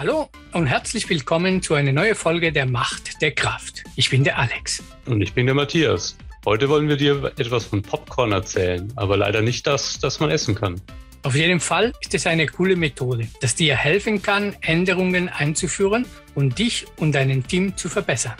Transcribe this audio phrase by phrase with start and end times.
[0.00, 3.84] Hallo und herzlich willkommen zu einer neuen Folge der Macht der Kraft.
[3.96, 4.82] Ich bin der Alex.
[5.04, 6.16] Und ich bin der Matthias.
[6.46, 10.54] Heute wollen wir dir etwas von Popcorn erzählen, aber leider nicht das, das man essen
[10.54, 10.80] kann.
[11.22, 16.58] Auf jeden Fall ist es eine coole Methode, das dir helfen kann, Änderungen einzuführen und
[16.58, 18.36] dich und dein Team zu verbessern.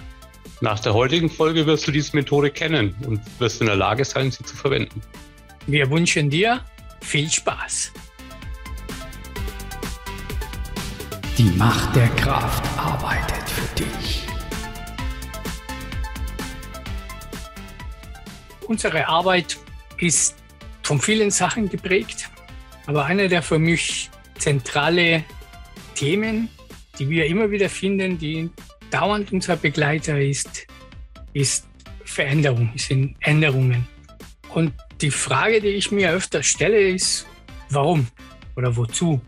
[0.62, 4.30] Nach der heutigen Folge wirst du diese Methode kennen und wirst in der Lage sein,
[4.30, 5.02] sie zu verwenden.
[5.66, 6.64] Wir wünschen dir
[7.02, 7.92] viel Spaß.
[11.40, 14.26] Die Macht der Kraft arbeitet für dich.
[18.68, 19.56] Unsere Arbeit
[19.96, 20.36] ist
[20.82, 22.28] von vielen Sachen geprägt,
[22.84, 25.24] aber eine der für mich zentrale
[25.94, 26.50] Themen,
[26.98, 28.50] die wir immer wieder finden, die
[28.90, 30.66] dauernd unser Begleiter ist,
[31.32, 31.66] ist
[32.04, 33.88] Veränderung, sind Änderungen.
[34.50, 37.26] Und die Frage, die ich mir öfter stelle, ist,
[37.70, 38.08] warum
[38.56, 39.22] oder wozu?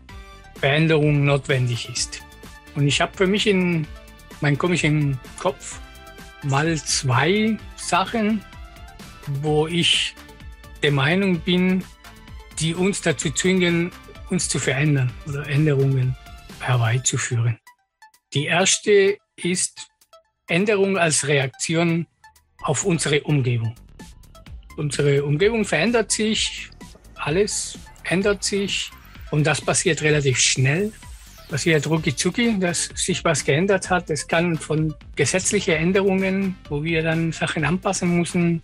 [0.63, 2.21] Veränderung notwendig ist.
[2.73, 3.85] Und ich habe für mich in
[4.39, 5.81] meinem komischen Kopf
[6.41, 8.41] mal zwei Sachen,
[9.41, 10.15] wo ich
[10.81, 11.83] der Meinung bin,
[12.59, 13.91] die uns dazu zwingen,
[14.29, 16.15] uns zu verändern oder Änderungen
[16.61, 17.59] herbeizuführen.
[18.33, 19.89] Die erste ist
[20.47, 22.07] Änderung als Reaktion
[22.61, 23.75] auf unsere Umgebung.
[24.77, 26.69] Unsere Umgebung verändert sich,
[27.15, 28.89] alles ändert sich,
[29.33, 30.91] und das passiert relativ schnell,
[31.49, 34.11] passiert rucki zucki, dass sich was geändert hat.
[34.11, 38.61] Es kann von gesetzlichen Änderungen, wo wir dann Sachen anpassen müssen,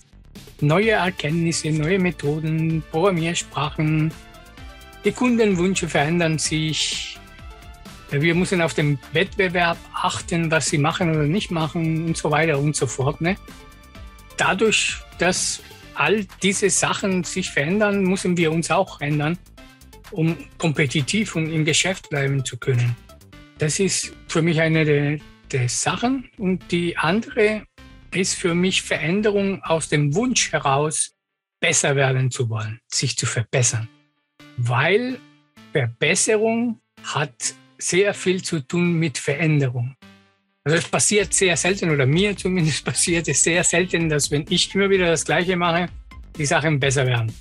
[0.62, 4.14] neue Erkenntnisse, neue Methoden, Programmiersprachen.
[5.04, 7.18] Die Kundenwünsche verändern sich.
[8.12, 12.60] Wir müssen auf den Wettbewerb achten, was sie machen oder nicht machen und so weiter
[12.60, 13.22] und so fort.
[13.22, 13.38] Ne?
[14.38, 15.64] Dadurch, dass
[15.96, 19.36] all diese Sachen sich verändern, müssen wir uns auch ändern
[20.12, 22.96] um kompetitiv und im Geschäft bleiben zu können.
[23.58, 25.20] Das ist für mich eine der,
[25.52, 26.30] der Sachen.
[26.38, 27.64] Und die andere
[28.12, 31.12] ist für mich Veränderung aus dem Wunsch heraus,
[31.60, 33.90] besser werden zu wollen, sich zu verbessern.
[34.58, 35.20] Weil
[35.74, 39.96] Verbesserung hat sehr viel zu tun mit Veränderung.
[40.64, 44.74] Also es passiert sehr selten, oder mir zumindest passiert es sehr selten, dass wenn ich
[44.74, 45.90] immer wieder das Gleiche mache,
[46.38, 47.34] die Sachen besser werden.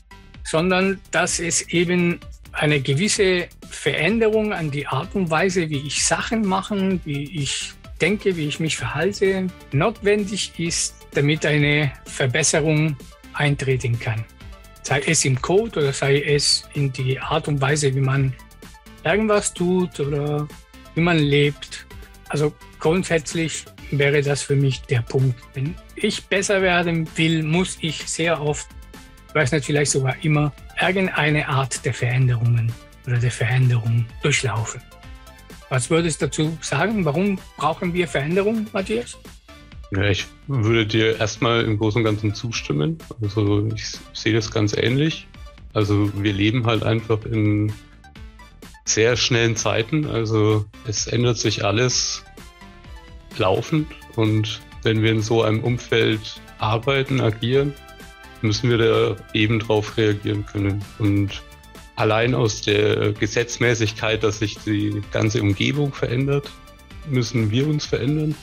[0.45, 2.21] Sondern dass es eben
[2.53, 8.37] eine gewisse Veränderung an die Art und Weise, wie ich Sachen mache, wie ich denke,
[8.37, 12.97] wie ich mich verhalte, notwendig ist, damit eine Verbesserung
[13.35, 14.25] eintreten kann.
[14.83, 18.33] Sei es im Code oder sei es in die Art und Weise, wie man
[19.05, 20.49] irgendwas tut oder
[20.95, 21.87] wie man lebt.
[22.29, 25.39] Also grundsätzlich wäre das für mich der Punkt.
[25.55, 28.69] Wenn ich besser werden will, muss ich sehr oft,
[29.35, 32.73] weiß nicht, vielleicht sogar immer, irgendeine Art der Veränderungen
[33.07, 34.81] oder der Veränderung durchlaufen.
[35.71, 37.05] Was würdest du dazu sagen?
[37.05, 39.19] Warum brauchen wir Veränderung, Matthias?
[39.91, 42.99] Ja, ich würde dir erstmal im Großen und Ganzen zustimmen.
[43.23, 45.27] Also ich sehe das ganz ähnlich.
[45.73, 47.73] Also wir leben halt einfach in
[48.85, 50.07] sehr schnellen Zeiten.
[50.07, 52.25] Also es ändert sich alles
[53.37, 57.75] laufend und wenn wir in so einem Umfeld arbeiten, agieren,
[58.43, 60.85] müssen wir da eben drauf reagieren können.
[60.99, 61.43] Und
[61.97, 66.51] allein aus der Gesetzmäßigkeit, dass sich die ganze Umgebung verändert,
[67.09, 68.35] müssen wir uns verändern.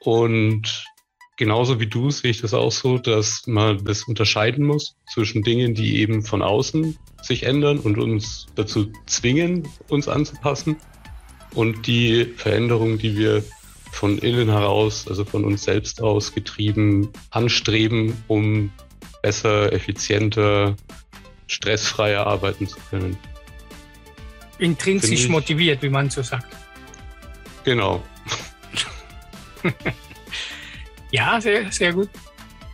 [0.00, 0.84] Und
[1.36, 5.74] genauso wie du sehe ich das auch so, dass man das unterscheiden muss zwischen Dingen,
[5.74, 10.76] die eben von außen sich ändern und uns dazu zwingen, uns anzupassen
[11.54, 13.42] und die Veränderungen, die wir
[13.92, 18.70] von innen heraus, also von uns selbst aus getrieben anstreben, um
[19.22, 20.76] besser, effizienter,
[21.46, 23.16] stressfreier arbeiten zu können.
[24.58, 26.54] Intrinsisch motiviert, wie man so sagt.
[27.64, 28.02] Genau.
[31.10, 32.08] ja, sehr, sehr gut.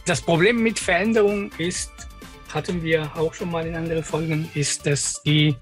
[0.05, 1.91] Das Problem mit Veränderung ist,
[2.53, 5.57] hatten wir auch schon mal in anderen Folgen, ist, dass die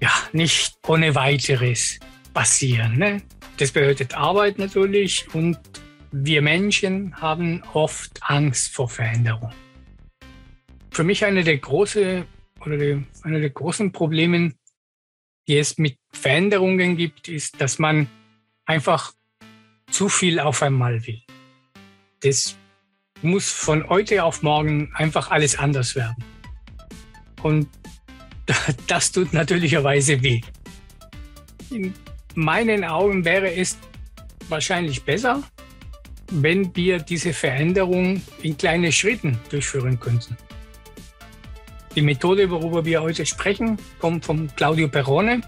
[0.00, 1.98] ja nicht ohne weiteres
[2.32, 2.98] passieren.
[2.98, 3.22] Ne?
[3.58, 5.58] Das bedeutet Arbeit natürlich und
[6.12, 9.52] wir Menschen haben oft Angst vor Veränderung
[10.96, 12.24] für mich eine der großen
[12.64, 14.54] oder die, eine der großen Probleme,
[15.46, 18.08] die es mit Veränderungen gibt, ist, dass man
[18.64, 19.12] einfach
[19.90, 21.20] zu viel auf einmal will.
[22.20, 22.56] Das
[23.20, 26.24] muss von heute auf morgen einfach alles anders werden.
[27.42, 27.68] Und
[28.86, 30.40] das tut natürlicherweise weh.
[31.70, 31.92] In
[32.34, 33.76] meinen Augen wäre es
[34.48, 35.42] wahrscheinlich besser,
[36.30, 40.38] wenn wir diese Veränderung in kleine Schritten durchführen könnten.
[41.96, 45.40] Die Methode, worüber wir heute sprechen, kommt von Claudio Perrone.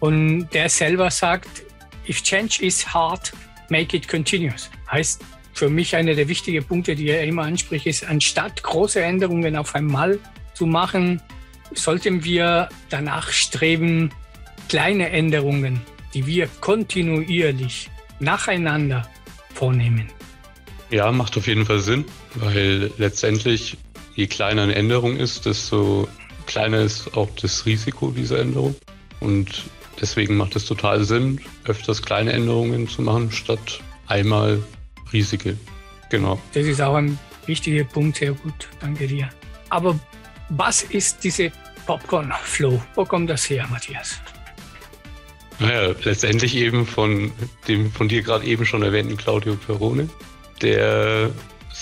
[0.00, 1.64] Und der selber sagt,
[2.06, 3.32] if change is hard,
[3.70, 4.70] make it continuous.
[4.90, 5.24] Heißt
[5.54, 9.74] für mich einer der wichtigen Punkte, die er immer anspricht, ist, anstatt große Änderungen auf
[9.74, 10.18] einmal
[10.52, 11.22] zu machen,
[11.72, 14.10] sollten wir danach streben,
[14.68, 15.80] kleine Änderungen,
[16.12, 17.90] die wir kontinuierlich
[18.20, 19.08] nacheinander
[19.54, 20.08] vornehmen.
[20.90, 22.04] Ja, macht auf jeden Fall Sinn,
[22.34, 23.76] weil letztendlich,
[24.18, 26.08] je kleiner eine Änderung ist, desto
[26.46, 28.74] kleiner ist auch das Risiko dieser Änderung.
[29.20, 29.62] Und
[30.00, 34.60] deswegen macht es total Sinn, öfters kleine Änderungen zu machen, statt einmal
[35.12, 35.56] riesige.
[36.10, 36.40] Genau.
[36.52, 37.16] Das ist auch ein
[37.46, 39.30] wichtiger Punkt, sehr gut, danke dir.
[39.70, 39.96] Aber
[40.48, 41.52] was ist diese
[41.86, 42.82] Popcorn Flow?
[42.96, 44.20] Wo kommt das her, Matthias?
[45.60, 47.30] Naja, letztendlich eben von
[47.68, 50.08] dem von dir gerade eben schon erwähnten Claudio Perone,
[50.60, 51.30] der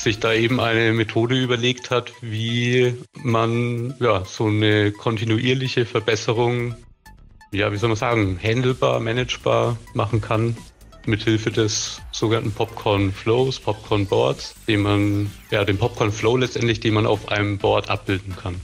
[0.02, 6.74] sich da eben eine Methode überlegt hat, wie man ja so eine kontinuierliche Verbesserung,
[7.50, 10.56] ja, wie soll man sagen, handelbar, managebar machen kann,
[11.06, 16.94] mithilfe des sogenannten Popcorn Flows, Popcorn Boards, den man, ja, den Popcorn Flow letztendlich, den
[16.94, 18.60] man auf einem Board abbilden kann.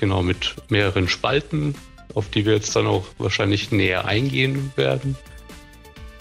[0.00, 1.76] Genau, mit mehreren Spalten,
[2.14, 5.16] auf die wir jetzt dann auch wahrscheinlich näher eingehen werden.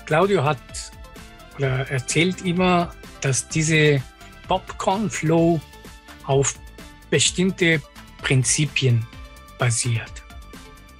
[0.06, 0.60] Claudio hat
[1.58, 4.02] oder erzählt immer, dass diese
[4.51, 5.62] Popcorn Flow
[6.25, 6.59] auf
[7.09, 7.81] bestimmte
[8.21, 9.07] Prinzipien
[9.57, 10.12] basiert.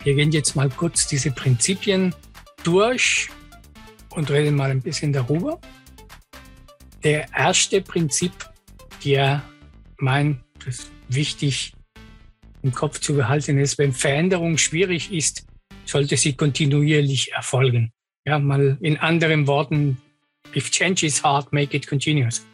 [0.06, 2.16] Wir gehen jetzt mal kurz diese Prinzipien
[2.64, 3.28] durch
[4.12, 5.60] und reden mal ein bisschen darüber.
[7.04, 8.32] Der erste Prinzip,
[9.04, 9.44] der
[9.98, 11.74] meint, das wichtig
[12.62, 15.46] im Kopf zu behalten ist, wenn Veränderung schwierig ist,
[15.84, 17.92] sollte sie kontinuierlich erfolgen.
[18.26, 19.98] Ja, mal in anderen Worten,
[20.56, 22.46] if change is hard, make it continuous.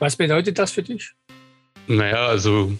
[0.00, 1.12] Was bedeutet das für dich?
[1.86, 2.72] Naja, also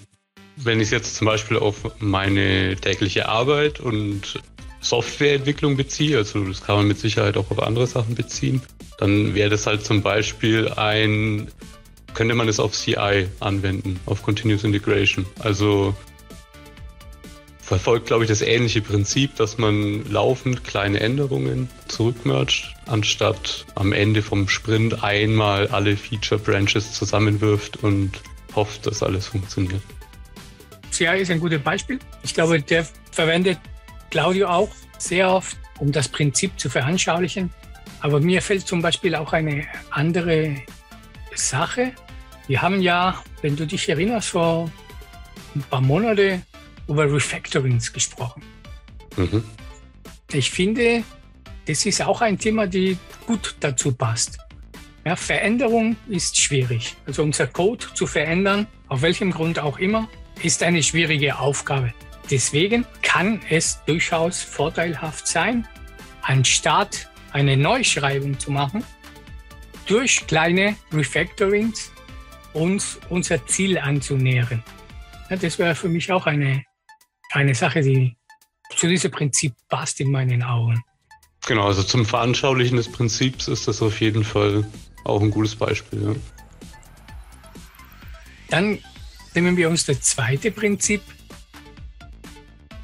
[0.57, 4.41] wenn ich es jetzt zum Beispiel auf meine tägliche Arbeit und
[4.81, 8.63] Softwareentwicklung beziehe, also das kann man mit Sicherheit auch auf andere Sachen beziehen,
[8.99, 11.49] dann wäre das halt zum Beispiel ein,
[12.15, 15.27] könnte man es auf CI anwenden, auf Continuous Integration.
[15.41, 15.95] Also
[17.71, 24.23] verfolgt, glaube ich, das ähnliche Prinzip, dass man laufend kleine Änderungen zurückmercht, anstatt am Ende
[24.23, 28.11] vom Sprint einmal alle Feature Branches zusammenwirft und
[28.57, 29.83] hofft, dass alles funktioniert.
[30.91, 32.01] CI ist ein gutes Beispiel.
[32.25, 33.61] Ich glaube, der verwendet
[34.11, 37.53] Claudio auch sehr oft, um das Prinzip zu veranschaulichen.
[38.01, 40.57] Aber mir fällt zum Beispiel auch eine andere
[41.37, 41.93] Sache.
[42.49, 44.69] Wir haben ja, wenn du dich erinnerst, vor
[45.55, 46.43] ein paar Monaten
[46.91, 48.43] über Refactorings gesprochen.
[49.17, 49.45] Mhm.
[50.33, 51.05] Ich finde,
[51.67, 54.39] das ist auch ein Thema, die gut dazu passt.
[55.05, 56.97] Ja, Veränderung ist schwierig.
[57.07, 60.09] Also unser Code zu verändern, auf welchem Grund auch immer,
[60.43, 61.95] ist eine schwierige Aufgabe.
[62.31, 65.67] Deswegen kann es durchaus vorteilhaft sein,
[66.23, 68.85] anstatt eine Neuschreibung zu machen,
[69.87, 71.93] durch kleine Refactorings
[72.53, 74.63] uns unser Ziel anzunähern.
[75.29, 76.65] Ja, das wäre für mich auch eine
[77.31, 78.17] eine Sache, die
[78.77, 80.83] zu diesem Prinzip passt in meinen Augen.
[81.47, 84.65] Genau, also zum Veranschaulichen des Prinzips ist das auf jeden Fall
[85.05, 86.03] auch ein gutes Beispiel.
[86.03, 86.15] Ja.
[88.49, 88.79] Dann
[89.35, 91.03] nehmen wir uns das zweite Prinzip.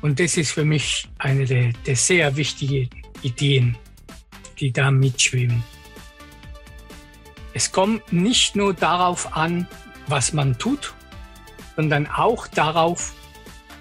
[0.00, 2.88] Und das ist für mich eine der, der sehr wichtigen
[3.22, 3.76] Ideen,
[4.58, 5.62] die da mitschwimmen.
[7.52, 9.66] Es kommt nicht nur darauf an,
[10.06, 10.94] was man tut,
[11.74, 13.12] sondern auch darauf,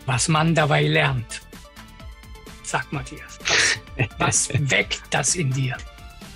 [0.06, 1.42] was man dabei lernt.
[2.64, 3.40] Sag Matthias,
[4.18, 5.78] was weckt das in dir?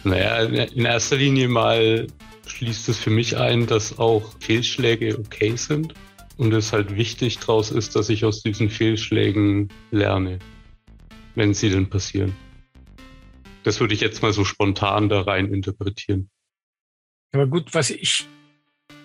[0.04, 2.08] Naja, in erster Linie mal
[2.46, 5.94] schließt es für mich ein, dass auch Fehlschläge okay sind
[6.38, 10.40] und es halt wichtig daraus ist, dass ich aus diesen Fehlschlägen lerne,
[11.36, 12.36] wenn sie denn passieren.
[13.64, 16.30] Das würde ich jetzt mal so spontan da rein interpretieren.
[17.32, 18.26] Aber gut, was ich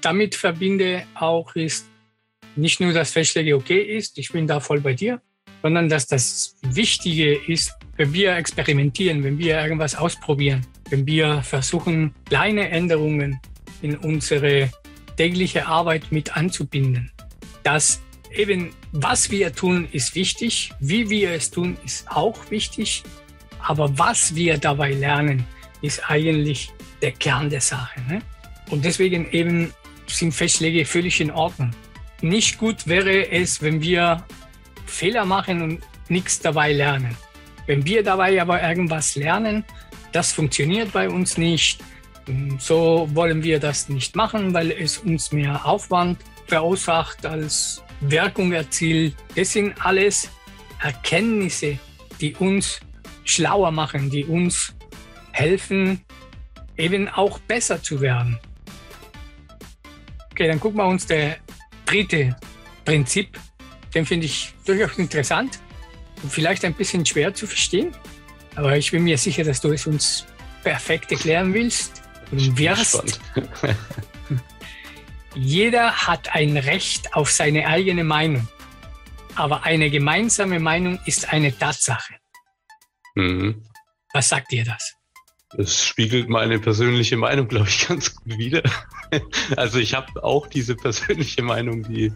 [0.00, 1.88] damit verbinde auch ist,
[2.56, 5.20] nicht nur, dass Fehlschläge okay ist, ich bin da voll bei dir,
[5.62, 12.14] sondern dass das Wichtige ist, wenn wir experimentieren, wenn wir irgendwas ausprobieren, wenn wir versuchen,
[12.26, 13.40] kleine Änderungen
[13.82, 14.70] in unsere
[15.16, 17.11] tägliche Arbeit mit anzubinden,
[17.62, 18.02] dass
[18.34, 23.02] eben was wir tun ist wichtig, wie wir es tun ist auch wichtig,
[23.61, 25.44] aber was wir dabei lernen
[25.82, 26.70] ist eigentlich
[27.00, 28.00] der Kern der Sache.
[28.08, 28.23] Ne?
[28.70, 29.73] Und deswegen eben
[30.06, 31.70] sind Festschläge völlig in Ordnung
[32.21, 34.25] nicht gut wäre es, wenn wir
[34.87, 37.16] Fehler machen und nichts dabei lernen.
[37.66, 39.64] Wenn wir dabei aber irgendwas lernen,
[40.12, 41.83] das funktioniert bei uns nicht,
[42.59, 49.14] so wollen wir das nicht machen, weil es uns mehr Aufwand verursacht als Wirkung erzielt.
[49.35, 50.30] Das sind alles
[50.80, 51.78] Erkenntnisse,
[52.21, 52.80] die uns
[53.25, 54.75] schlauer machen, die uns
[55.33, 56.00] helfen,
[56.76, 58.38] eben auch besser zu werden.
[60.30, 61.35] Okay, dann gucken wir uns das
[61.87, 62.37] dritte
[62.85, 63.38] Prinzip.
[63.95, 65.59] Den finde ich durchaus interessant
[66.23, 67.95] und vielleicht ein bisschen schwer zu verstehen.
[68.57, 70.26] Aber ich bin mir sicher, dass du es uns
[70.62, 73.21] perfekt erklären willst und wirst.
[75.35, 78.49] Jeder hat ein Recht auf seine eigene Meinung.
[79.35, 82.14] Aber eine gemeinsame Meinung ist eine Tatsache.
[83.17, 83.64] Mhm.
[84.12, 84.95] Was sagt dir das?
[85.56, 88.62] Das spiegelt meine persönliche Meinung, glaube ich, ganz gut wider.
[89.56, 92.12] Also ich habe auch diese persönliche Meinung, die.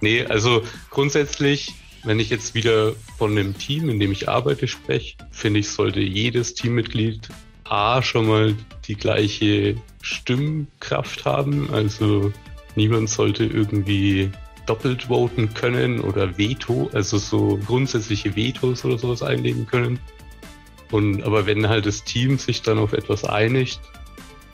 [0.00, 5.16] Nee, also grundsätzlich, wenn ich jetzt wieder von einem Team, in dem ich arbeite, spreche,
[5.30, 7.28] finde ich, sollte jedes Teammitglied
[7.64, 8.54] A schon mal
[8.86, 11.70] die gleiche Stimmkraft haben.
[11.72, 12.32] Also
[12.74, 14.30] niemand sollte irgendwie
[14.66, 19.98] doppelt voten können oder Veto, also so grundsätzliche Vetos oder sowas einlegen können.
[20.92, 23.80] Und aber wenn halt das Team sich dann auf etwas einigt,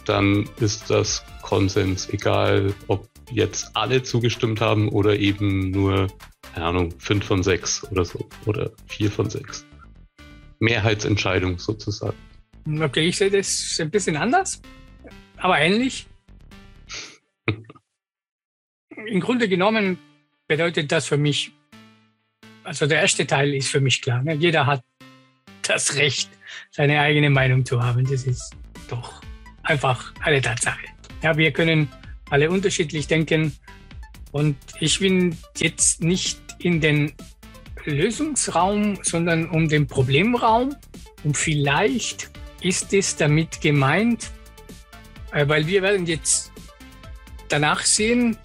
[0.06, 6.06] dann ist das Konsens, egal ob jetzt alle zugestimmt haben oder eben nur,
[6.54, 9.66] keine Ahnung, fünf von sechs oder so oder vier von sechs.
[10.60, 12.16] Mehrheitsentscheidung sozusagen.
[12.80, 14.62] Okay, ich sehe das ein bisschen anders,
[15.36, 16.06] aber ähnlich.
[19.06, 19.98] Im Grunde genommen
[20.46, 21.52] bedeutet das für mich,
[22.62, 24.22] also der erste Teil ist für mich klar.
[24.22, 24.34] Ne?
[24.34, 24.82] Jeder hat
[25.68, 26.30] das Recht,
[26.70, 28.04] seine eigene Meinung zu haben.
[28.10, 28.54] Das ist
[28.88, 29.20] doch
[29.62, 30.86] einfach eine Tatsache.
[31.22, 31.88] Ja, wir können
[32.30, 33.52] alle unterschiedlich denken
[34.32, 37.12] und ich bin jetzt nicht in den
[37.84, 40.74] Lösungsraum, sondern um den Problemraum.
[41.24, 44.30] Und vielleicht ist es damit gemeint,
[45.32, 46.52] äh, weil wir werden jetzt
[47.48, 48.36] danach sehen,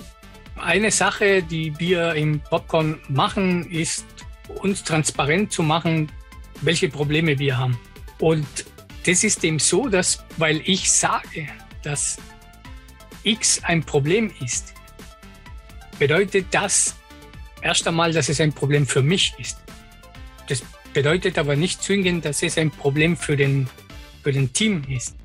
[0.55, 4.05] eine Sache, die wir im Popcorn machen, ist
[4.61, 6.09] uns transparent zu machen,
[6.61, 7.77] welche Probleme wir haben.
[8.19, 8.47] Und
[9.05, 11.47] das ist dem so, dass, weil ich sage,
[11.83, 12.17] dass
[13.23, 14.73] X ein Problem ist,
[15.99, 16.95] bedeutet das
[17.61, 19.57] erst einmal, dass es ein Problem für mich ist.
[20.47, 23.67] Das bedeutet aber nicht zwingend, dass es ein Problem für den,
[24.21, 25.15] für den Team ist.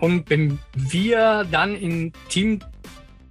[0.00, 2.60] Und wenn wir dann im Team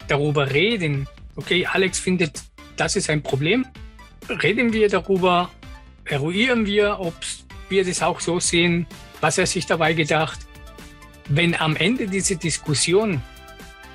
[0.08, 2.44] darüber reden, okay, Alex findet,
[2.78, 3.66] das ist ein Problem,
[4.42, 5.50] reden wir darüber,
[6.06, 7.14] eruieren wir, ob
[7.70, 8.86] wir das auch so sehen,
[9.22, 10.40] was er sich dabei gedacht.
[11.30, 13.22] Wenn am Ende dieser Diskussion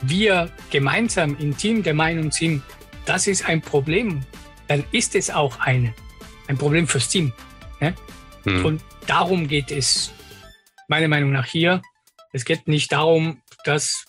[0.03, 2.63] wir gemeinsam im Team der Meinung sind,
[3.05, 4.23] das ist ein Problem,
[4.69, 5.95] dann ist es auch eine,
[6.49, 7.33] ein Problem fürs Team.
[7.81, 7.95] Ne?
[8.45, 8.65] Hm.
[8.65, 10.13] Und darum geht es
[10.89, 11.83] meiner Meinung nach hier.
[12.33, 14.07] Es geht nicht darum, dass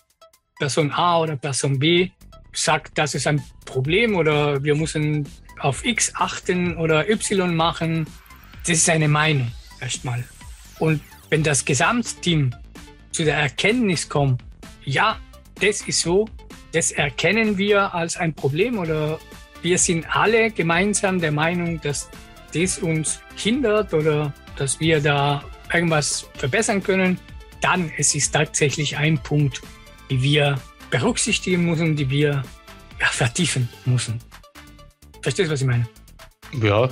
[0.58, 2.10] Person A oder Person B
[2.52, 5.28] sagt, das ist ein Problem oder wir müssen
[5.60, 8.06] auf X achten oder Y machen,
[8.62, 9.50] das ist eine Meinung
[9.80, 10.24] erstmal.
[10.78, 11.00] Und
[11.30, 12.54] wenn das Gesamtteam
[13.12, 14.42] zu der Erkenntnis kommt,
[14.84, 15.18] ja,
[15.60, 16.28] das ist so,
[16.72, 19.18] das erkennen wir als ein Problem oder
[19.62, 22.08] wir sind alle gemeinsam der Meinung, dass
[22.54, 27.18] das uns hindert oder dass wir da irgendwas verbessern können,
[27.60, 29.60] dann es ist tatsächlich ein Punkt,
[30.10, 30.60] die wir
[30.90, 32.42] berücksichtigen müssen, die wir
[33.00, 34.20] ja, vertiefen müssen.
[35.28, 35.86] Verstehst du, was ich meine?
[36.62, 36.88] Ja,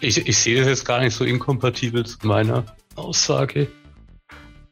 [0.00, 2.64] ich, ich sehe das jetzt gar nicht so inkompatibel zu meiner
[2.96, 3.68] Aussage.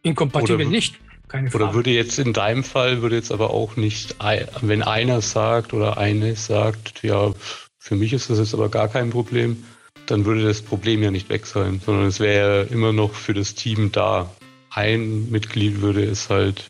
[0.02, 0.98] Inkompatibel oder, nicht,
[1.28, 1.62] keine Frage.
[1.62, 4.16] Oder würde jetzt in deinem Fall, würde jetzt aber auch nicht,
[4.62, 7.32] wenn einer sagt oder eine sagt, ja,
[7.78, 9.62] für mich ist das jetzt aber gar kein Problem,
[10.06, 13.54] dann würde das Problem ja nicht weg sein, sondern es wäre immer noch für das
[13.54, 14.28] Team da.
[14.70, 16.68] Ein Mitglied würde es halt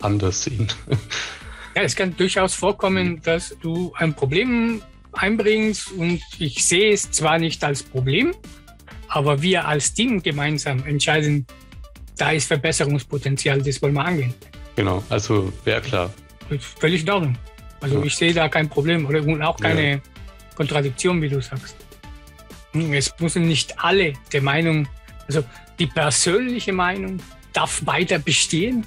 [0.00, 0.68] anders sehen.
[1.76, 7.38] Ja, es kann durchaus vorkommen, dass du ein Problem einbringst und ich sehe es zwar
[7.38, 8.32] nicht als Problem,
[9.08, 11.46] aber wir als Team gemeinsam entscheiden,
[12.16, 14.34] da ist Verbesserungspotenzial, das wollen wir angehen.
[14.76, 16.12] Genau, also wäre klar.
[16.78, 17.38] Völlig in Ordnung.
[17.80, 18.04] Also ja.
[18.04, 20.00] ich sehe da kein Problem oder und auch keine ja.
[20.54, 21.76] Kontradiktion, wie du sagst.
[22.72, 24.86] Hm, es müssen nicht alle der Meinung,
[25.26, 25.42] also
[25.78, 27.20] die persönliche Meinung
[27.52, 28.84] darf weiter bestehen.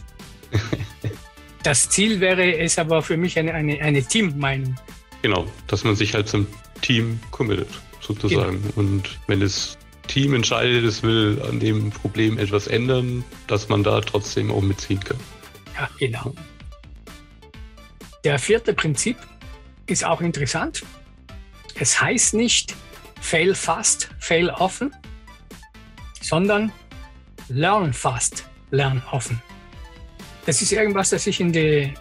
[1.63, 4.75] das Ziel wäre es aber für mich eine, eine, eine Teammeinung.
[5.23, 6.45] Genau, dass man sich halt zum
[6.81, 7.69] Team committet,
[8.01, 8.61] sozusagen.
[8.61, 8.73] Genau.
[8.75, 9.77] Und wenn das
[10.07, 14.99] Team entscheidet, es will an dem Problem etwas ändern, dass man da trotzdem auch mitziehen
[14.99, 15.17] kann.
[15.75, 16.33] Ja, genau.
[18.25, 19.17] Der vierte Prinzip
[19.87, 20.83] ist auch interessant.
[21.75, 22.75] Es heißt nicht
[23.21, 24.91] fail fast, fail often,
[26.21, 26.71] sondern
[27.47, 29.41] learn fast, learn often.
[30.45, 31.93] Das ist irgendwas, das ich in der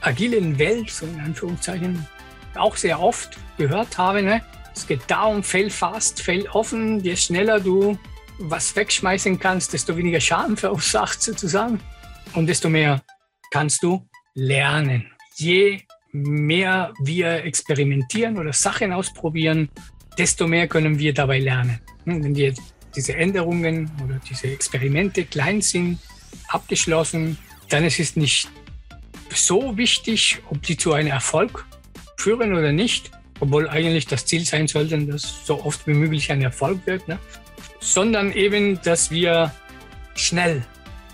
[0.00, 2.06] agilen Welt, so in Anführungszeichen,
[2.54, 4.22] auch sehr oft gehört habe.
[4.22, 4.42] Ne?
[4.74, 7.00] Es geht darum, fail fast, fail offen.
[7.00, 7.98] Je schneller du
[8.38, 11.80] was wegschmeißen kannst, desto weniger Schaden verursacht sozusagen
[12.34, 13.02] und desto mehr
[13.50, 15.10] kannst du lernen.
[15.36, 19.68] Je mehr wir experimentieren oder Sachen ausprobieren,
[20.18, 21.80] desto mehr können wir dabei lernen.
[22.04, 22.52] Hm, wenn die,
[22.94, 25.98] diese Änderungen oder diese Experimente klein sind,
[26.48, 27.38] abgeschlossen,
[27.68, 28.48] dann ist es nicht
[29.32, 31.64] so wichtig, ob sie zu einem Erfolg
[32.20, 33.10] führen oder nicht,
[33.40, 37.18] obwohl eigentlich das Ziel sein sollte, dass so oft wie möglich ein Erfolg wird, ne?
[37.80, 39.52] sondern eben, dass wir
[40.14, 40.62] schnell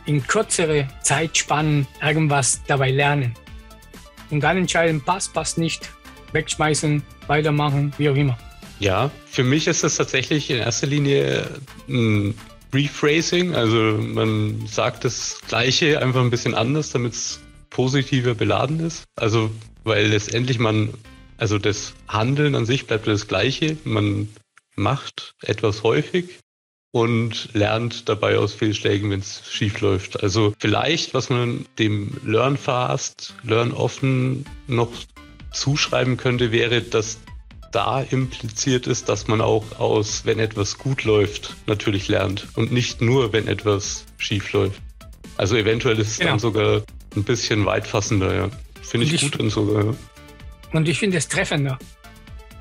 [0.06, 3.34] in kürzere Zeitspannen irgendwas dabei lernen.
[4.30, 5.88] Und dann entscheiden, passt, passt nicht,
[6.32, 8.36] wegschmeißen, weitermachen, wie auch immer.
[8.78, 11.48] Ja, für mich ist das tatsächlich in erster Linie
[11.88, 12.34] ein
[12.74, 13.54] Rephrasing.
[13.54, 19.04] Also man sagt das Gleiche einfach ein bisschen anders, damit es positiver beladen ist.
[19.16, 19.50] Also
[19.86, 20.92] weil letztendlich man,
[21.38, 23.76] also das Handeln an sich bleibt das Gleiche.
[23.84, 24.28] Man
[24.74, 26.40] macht etwas häufig
[26.92, 30.22] und lernt dabei aus Fehlschlägen, wenn es schief läuft.
[30.22, 34.90] Also vielleicht, was man dem Learn Fast, Learn Offen noch
[35.52, 37.18] zuschreiben könnte, wäre, dass
[37.72, 43.02] da impliziert ist, dass man auch aus, wenn etwas gut läuft, natürlich lernt und nicht
[43.02, 44.80] nur, wenn etwas schief läuft.
[45.36, 46.30] Also eventuell ist es genau.
[46.30, 46.82] dann sogar
[47.14, 48.50] ein bisschen weitfassender, ja.
[48.86, 49.84] Finde ich, ich, gut und sogar.
[49.84, 49.94] Ja.
[50.72, 51.78] Und ich finde es treffender.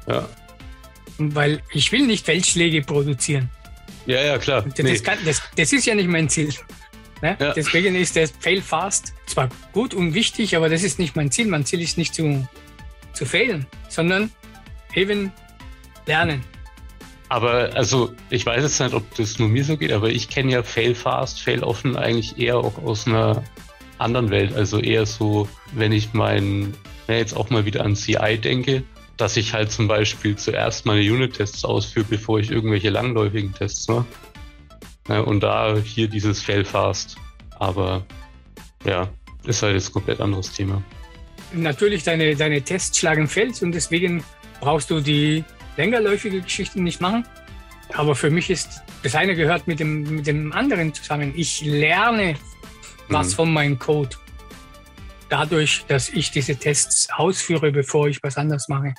[0.07, 0.27] Ja.
[1.17, 3.49] Weil ich will nicht Feldschläge produzieren.
[4.05, 4.63] Ja, ja, klar.
[4.63, 4.97] Das, nee.
[4.99, 6.53] kann, das, das ist ja nicht mein Ziel.
[7.21, 7.37] Ne?
[7.39, 7.53] Ja.
[7.53, 11.47] Deswegen ist das Fail Fast zwar gut und wichtig, aber das ist nicht mein Ziel.
[11.47, 12.47] Mein Ziel ist nicht zu,
[13.13, 14.31] zu failen, sondern
[14.93, 15.31] eben
[16.05, 16.43] lernen.
[17.29, 20.51] Aber also, ich weiß jetzt nicht, ob das nur mir so geht, aber ich kenne
[20.51, 23.43] ja Fail Fast, Fail Offen eigentlich eher auch aus einer
[23.97, 24.53] anderen Welt.
[24.53, 26.73] Also eher so, wenn ich mein,
[27.07, 28.83] ja, jetzt auch mal wieder an CI denke,
[29.17, 34.05] dass ich halt zum Beispiel zuerst meine Unit-Tests ausführe, bevor ich irgendwelche langläufigen Tests mache.
[35.23, 37.15] Und da hier dieses Fail Fast.
[37.59, 38.05] Aber
[38.83, 39.07] ja,
[39.45, 40.81] ist halt jetzt ein komplett anderes Thema.
[41.53, 44.23] Natürlich, deine, deine Tests schlagen Fels und deswegen
[44.59, 45.43] brauchst du die
[45.77, 47.25] längerläufige Geschichten nicht machen.
[47.93, 51.33] Aber für mich ist das eine gehört mit dem, mit dem anderen zusammen.
[51.35, 52.35] Ich lerne
[53.09, 53.35] was mhm.
[53.35, 54.15] von meinem Code.
[55.29, 58.93] Dadurch, dass ich diese Tests ausführe, bevor ich was anderes mache.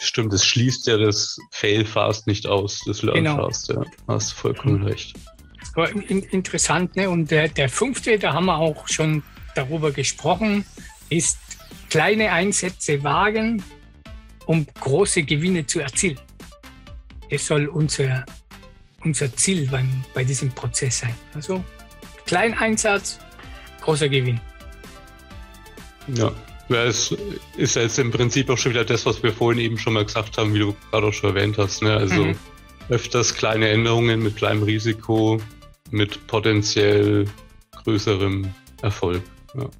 [0.00, 3.36] Stimmt, es schließt ja das Fail Fast nicht aus, das Learn genau.
[3.36, 3.82] Fast, ja.
[4.06, 4.86] Hast vollkommen mhm.
[4.86, 5.16] recht.
[5.74, 7.10] Aber interessant, ne?
[7.10, 9.22] Und der, der fünfte, da haben wir auch schon
[9.54, 10.64] darüber gesprochen,
[11.08, 11.38] ist
[11.90, 13.62] kleine Einsätze wagen,
[14.46, 16.18] um große Gewinne zu erzielen.
[17.30, 18.24] Das soll unser,
[19.04, 21.14] unser Ziel beim, bei diesem Prozess sein.
[21.34, 21.62] Also
[22.24, 23.18] Kleineinsatz,
[23.88, 24.38] großer Gewinn.
[26.08, 26.30] Ja,
[26.68, 27.16] ja, es
[27.56, 30.36] ist jetzt im Prinzip auch schon wieder das, was wir vorhin eben schon mal gesagt
[30.36, 31.82] haben, wie du gerade auch schon erwähnt hast.
[31.82, 31.94] Ne?
[31.94, 32.36] Also mhm.
[32.90, 35.40] öfters kleine Änderungen mit kleinem Risiko,
[35.90, 37.24] mit potenziell
[37.82, 39.22] größerem Erfolg.
[39.54, 39.70] Ja.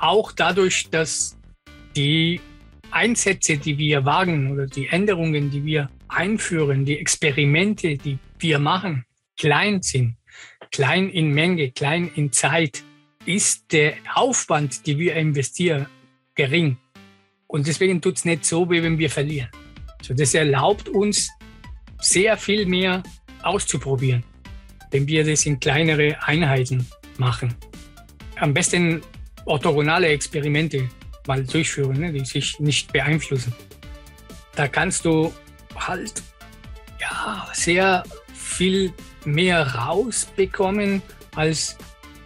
[0.00, 1.38] Auch dadurch, dass
[1.94, 2.40] die
[2.90, 9.04] Einsätze, die wir wagen oder die Änderungen, die wir einführen, die Experimente, die wir machen,
[9.38, 10.16] klein sind,
[10.70, 12.82] klein in Menge, klein in Zeit,
[13.24, 15.86] ist der Aufwand, den wir investieren,
[16.34, 16.78] gering.
[17.48, 19.48] Und deswegen tut es nicht so, wie wenn wir verlieren.
[20.02, 21.30] So, das erlaubt uns,
[22.00, 23.02] sehr viel mehr
[23.42, 24.22] auszuprobieren,
[24.90, 26.86] wenn wir das in kleinere Einheiten
[27.18, 27.54] machen.
[28.36, 29.02] Am besten
[29.46, 30.88] orthogonale Experimente
[31.26, 33.54] mal durchführen, ne, die sich nicht beeinflussen.
[34.54, 35.32] Da kannst du
[35.74, 36.22] halt
[37.00, 38.04] ja, sehr
[38.56, 38.92] viel
[39.24, 41.02] mehr rausbekommen
[41.34, 41.76] als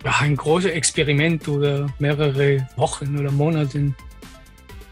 [0.04, 3.92] ja, ein großes Experiment oder mehrere Wochen oder Monate.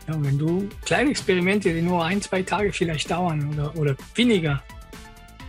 [0.08, 4.62] Ja, wenn du kleine Experimente, die nur ein, zwei Tage vielleicht dauern oder, oder weniger,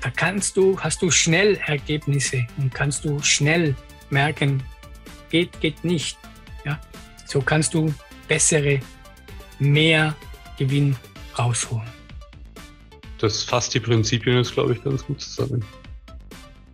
[0.01, 3.75] da kannst du, hast du schnell Ergebnisse und kannst du schnell
[4.09, 4.61] merken,
[5.29, 6.17] geht, geht nicht.
[6.65, 6.79] Ja?
[7.25, 7.93] So kannst du
[8.27, 8.79] bessere,
[9.57, 10.15] mehr
[10.57, 10.95] Gewinn
[11.37, 11.98] rausholen.
[13.19, 15.63] Das fasst die Prinzipien jetzt, glaube ich, ganz gut zusammen.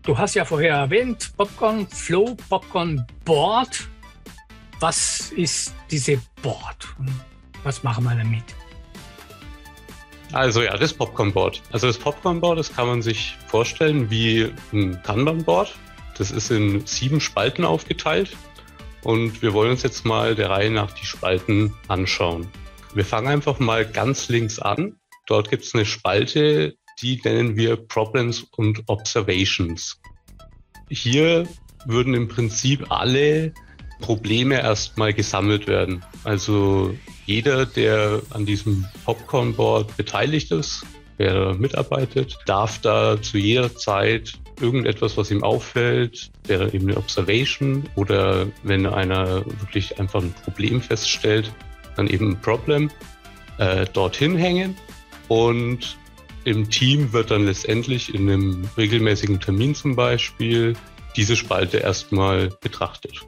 [0.03, 3.87] Du hast ja vorher erwähnt, Popcorn Flow, Popcorn Board.
[4.79, 7.09] Was ist diese Board und
[7.63, 8.43] was machen wir damit?
[10.31, 11.61] Also ja, das Popcorn Board.
[11.71, 15.73] Also das Popcorn Board, das kann man sich vorstellen wie ein Kanban Board.
[16.17, 18.35] Das ist in sieben Spalten aufgeteilt
[19.03, 22.47] und wir wollen uns jetzt mal der Reihe nach die Spalten anschauen.
[22.93, 24.97] Wir fangen einfach mal ganz links an.
[25.25, 29.99] Dort gibt es eine Spalte, die nennen wir Problems und Observations.
[30.89, 31.47] Hier
[31.85, 33.53] würden im Prinzip alle
[34.01, 36.03] Probleme erstmal gesammelt werden.
[36.23, 40.85] Also jeder, der an diesem Popcorn-Board beteiligt ist,
[41.17, 47.83] wer mitarbeitet, darf da zu jeder Zeit irgendetwas, was ihm auffällt, wäre eben eine Observation
[47.95, 51.51] oder wenn einer wirklich einfach ein Problem feststellt,
[51.95, 52.91] dann eben ein Problem,
[53.57, 54.75] äh, dorthin hängen
[55.27, 55.97] und
[56.45, 60.75] im Team wird dann letztendlich in einem regelmäßigen Termin zum Beispiel
[61.15, 63.25] diese Spalte erstmal betrachtet.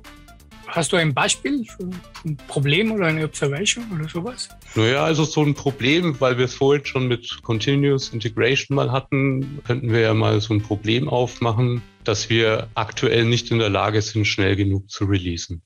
[0.67, 1.89] Hast du ein Beispiel für
[2.25, 4.49] ein Problem oder eine Observation oder sowas?
[4.75, 9.61] Naja, also so ein Problem, weil wir es vorhin schon mit Continuous Integration mal hatten,
[9.65, 14.01] könnten wir ja mal so ein Problem aufmachen, dass wir aktuell nicht in der Lage
[14.01, 15.63] sind, schnell genug zu releasen.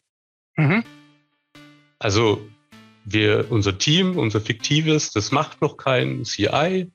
[0.56, 0.84] Mhm.
[2.00, 2.48] Also
[3.06, 6.88] wir, unser Team, unser fiktives, das macht noch kein CI.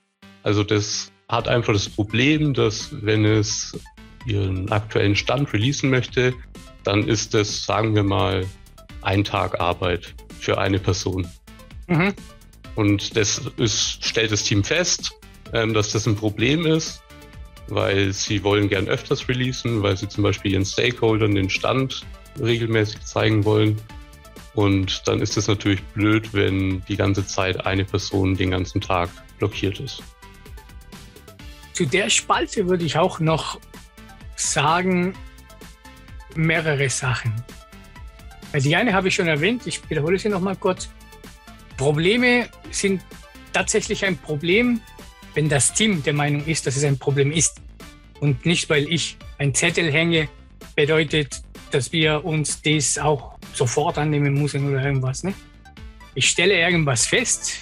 [0.42, 3.78] Also das hat einfach das Problem, dass wenn es
[4.26, 6.34] ihren aktuellen Stand releasen möchte,
[6.84, 8.46] dann ist das, sagen wir mal,
[9.02, 11.26] ein Tag Arbeit für eine Person.
[11.88, 12.14] Mhm.
[12.74, 15.12] Und das ist, stellt das Team fest,
[15.52, 17.02] ähm, dass das ein Problem ist,
[17.68, 22.02] weil sie wollen gern öfters releasen, weil sie zum Beispiel ihren Stakeholdern den Stand
[22.38, 23.80] regelmäßig zeigen wollen.
[24.56, 29.10] Und dann ist es natürlich blöd, wenn die ganze Zeit eine Person den ganzen Tag
[29.38, 30.02] blockiert ist.
[31.74, 33.60] Zu der Spalte würde ich auch noch
[34.34, 35.12] sagen,
[36.34, 37.34] mehrere Sachen.
[38.54, 40.88] Die eine habe ich schon erwähnt, ich wiederhole sie noch mal kurz.
[41.76, 43.02] Probleme sind
[43.52, 44.80] tatsächlich ein Problem,
[45.34, 47.60] wenn das Team der Meinung ist, dass es ein Problem ist.
[48.20, 50.30] Und nicht, weil ich ein Zettel hänge,
[50.74, 51.42] bedeutet,
[51.72, 55.22] dass wir uns das auch sofort annehmen müssen oder irgendwas.
[55.22, 55.34] Ne?
[56.14, 57.58] Ich stelle irgendwas fest,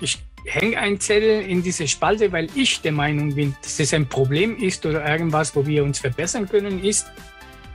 [0.00, 4.08] ich hänge einen Zettel in diese Spalte, weil ich der Meinung bin, dass das ein
[4.08, 7.06] Problem ist oder irgendwas, wo wir uns verbessern können, ist.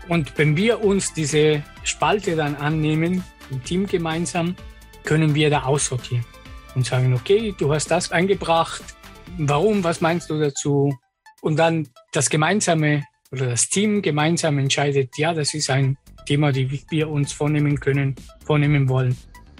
[0.07, 4.55] Und wenn wir uns diese Spalte dann annehmen, im Team gemeinsam,
[5.03, 6.25] können wir da aussortieren
[6.75, 8.83] und sagen, okay, du hast das eingebracht,
[9.37, 10.97] warum, was meinst du dazu?
[11.41, 15.97] Und dann das gemeinsame oder das Team gemeinsam entscheidet, ja, das ist ein
[16.27, 19.17] Thema, die wir uns vornehmen können, vornehmen wollen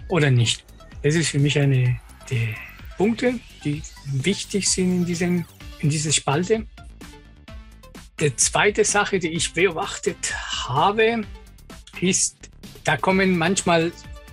[0.09, 0.65] oder nicht.
[1.01, 1.99] Das ist für mich eine
[2.29, 2.49] der
[2.97, 5.45] Punkte, die wichtig sind in, diesem,
[5.79, 6.65] in dieser Spalte.
[8.19, 10.33] Die zweite Sache, die ich beobachtet
[10.67, 11.21] habe,
[12.01, 12.49] ist,
[12.83, 13.91] da kommen manchmal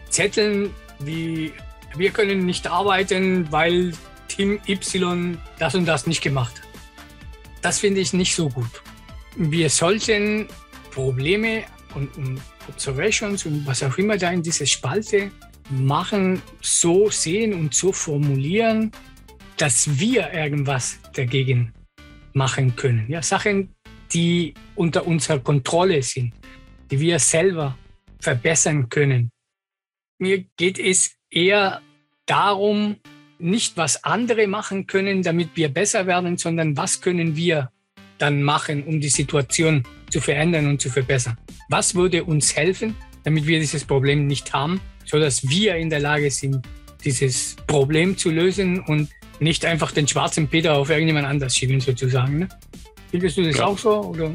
[0.08, 1.52] Zettel wie,
[1.96, 3.92] wir können nicht arbeiten, weil
[4.26, 6.68] Team Y das und das nicht gemacht hat.
[7.62, 8.82] Das finde ich nicht so gut.
[9.36, 10.48] Wir sollten
[10.90, 15.30] Probleme und, und Observations und was auch immer da in dieser Spalte
[15.70, 18.90] machen, so sehen und so formulieren,
[19.56, 21.72] dass wir irgendwas dagegen
[22.32, 23.06] machen können.
[23.08, 23.74] Ja, Sachen,
[24.12, 26.32] die unter unserer Kontrolle sind,
[26.90, 27.76] die wir selber
[28.20, 29.30] verbessern können.
[30.18, 31.80] Mir geht es eher
[32.26, 32.96] darum,
[33.38, 37.70] nicht was andere machen können, damit wir besser werden, sondern was können wir
[38.18, 39.82] dann machen, um die Situation
[40.14, 41.36] zu verändern und zu verbessern.
[41.68, 46.30] Was würde uns helfen, damit wir dieses Problem nicht haben, sodass wir in der Lage
[46.30, 46.64] sind,
[47.04, 49.08] dieses Problem zu lösen und
[49.40, 52.38] nicht einfach den schwarzen Peter auf irgendjemand anders schieben sozusagen.
[52.38, 52.48] Ne?
[53.10, 53.66] Findest du das ja.
[53.66, 54.02] auch so?
[54.02, 54.30] Oder?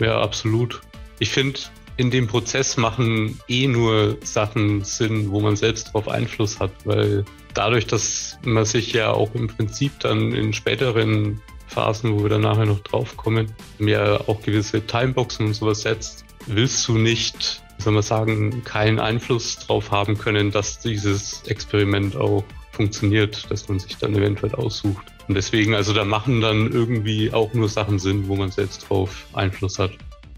[0.00, 0.80] Ja, absolut.
[1.20, 1.60] Ich finde,
[1.98, 7.24] in dem Prozess machen eh nur Sachen Sinn, wo man selbst darauf Einfluss hat, weil
[7.54, 12.42] dadurch, dass man sich ja auch im Prinzip dann in späteren Phasen, wo wir dann
[12.42, 17.92] nachher noch drauf kommen, mir auch gewisse Timeboxen und sowas setzt, willst du nicht, soll
[17.92, 23.96] man sagen, keinen Einfluss drauf haben können, dass dieses Experiment auch funktioniert, dass man sich
[23.96, 25.04] dann eventuell aussucht.
[25.28, 29.26] Und deswegen, also da machen dann irgendwie auch nur Sachen Sinn, wo man selbst drauf
[29.32, 29.92] Einfluss hat.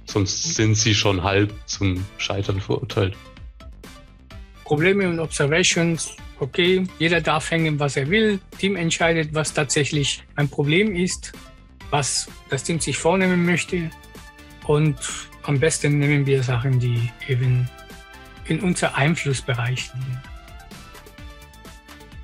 [0.07, 3.15] Sonst sind sie schon halb zum Scheitern verurteilt.
[4.65, 8.41] Probleme und Observations, okay, jeder darf hängen, was er will.
[8.59, 11.33] Team entscheidet, was tatsächlich ein Problem ist,
[11.91, 13.91] was das Team sich vornehmen möchte.
[14.67, 14.97] Und
[15.43, 17.69] am besten nehmen wir Sachen, die eben
[18.47, 20.23] in unser Einflussbereich liegen.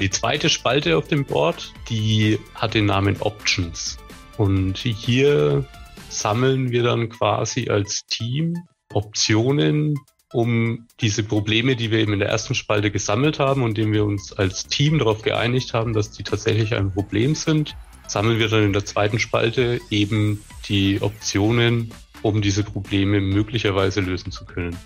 [0.01, 3.97] Die zweite Spalte auf dem Board, die hat den Namen Options.
[4.37, 5.65] Und hier
[6.09, 8.55] sammeln wir dann quasi als Team
[8.93, 9.99] Optionen,
[10.35, 14.05] um diese Probleme, die wir eben in der ersten Spalte gesammelt haben und denen wir
[14.05, 17.77] uns als Team darauf geeinigt haben, dass die tatsächlich ein Problem sind,
[18.09, 21.93] sammeln wir dann in der zweiten Spalte eben die Optionen,
[22.23, 24.77] um diese Probleme möglicherweise lösen zu können.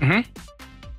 [0.00, 0.24] Mhm.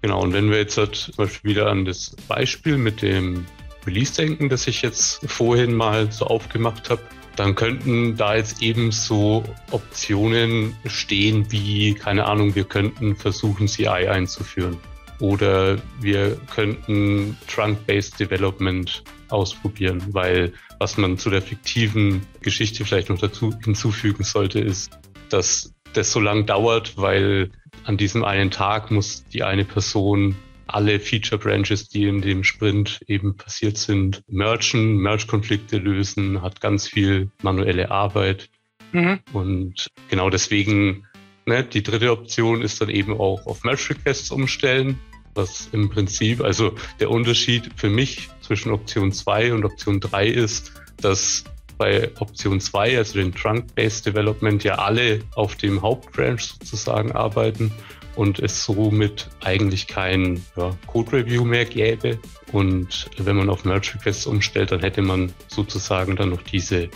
[0.03, 3.43] Genau, und wenn wir jetzt halt zum Beispiel wieder an das Beispiel mit dem
[3.87, 7.01] Release denken, das ich jetzt vorhin mal so aufgemacht habe,
[7.35, 13.87] dann könnten da jetzt eben so Optionen stehen wie, keine Ahnung, wir könnten versuchen, CI
[13.87, 14.77] einzuführen.
[15.19, 23.19] Oder wir könnten Trunk-Based Development ausprobieren, weil was man zu der fiktiven Geschichte vielleicht noch
[23.19, 24.91] dazu hinzufügen sollte, ist,
[25.29, 27.51] dass das so lang dauert, weil
[27.85, 30.35] an diesem einen Tag muss die eine Person
[30.67, 36.87] alle Feature Branches, die in dem Sprint eben passiert sind, merchen, Merge-Konflikte lösen, hat ganz
[36.87, 38.49] viel manuelle Arbeit.
[38.91, 39.19] Mhm.
[39.33, 41.05] Und genau deswegen,
[41.45, 44.99] ne, die dritte Option ist dann eben auch auf Merge-Requests umstellen,
[45.33, 50.71] was im Prinzip, also der Unterschied für mich zwischen Option 2 und Option 3 ist,
[51.01, 51.43] dass
[51.77, 57.71] bei Option 2, also den Trunk-Based Development, ja alle auf dem Hauptbranch sozusagen arbeiten
[58.15, 62.19] und es somit eigentlich kein ja, Code-Review mehr gäbe.
[62.51, 66.89] Und wenn man auf Merge Requests umstellt, dann hätte man sozusagen dann noch diese,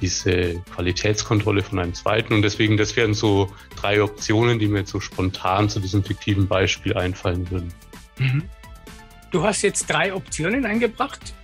[0.00, 2.34] diese Qualitätskontrolle von einem zweiten.
[2.34, 6.48] Und deswegen, das wären so drei Optionen, die mir jetzt so spontan zu diesem fiktiven
[6.48, 7.72] Beispiel einfallen würden.
[8.18, 8.44] Mhm.
[9.30, 11.34] Du hast jetzt drei Optionen eingebracht.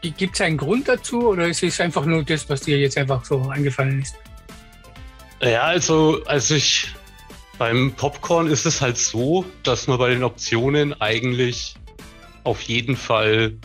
[0.00, 3.24] Gibt es einen Grund dazu oder ist es einfach nur das, was dir jetzt einfach
[3.24, 4.16] so eingefallen ist?
[5.40, 6.94] Ja, also als ich
[7.58, 11.74] beim Popcorn ist es halt so, dass man bei den Optionen eigentlich
[12.42, 13.56] auf jeden Fall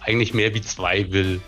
[0.00, 1.40] eigentlich mehr wie zwei will.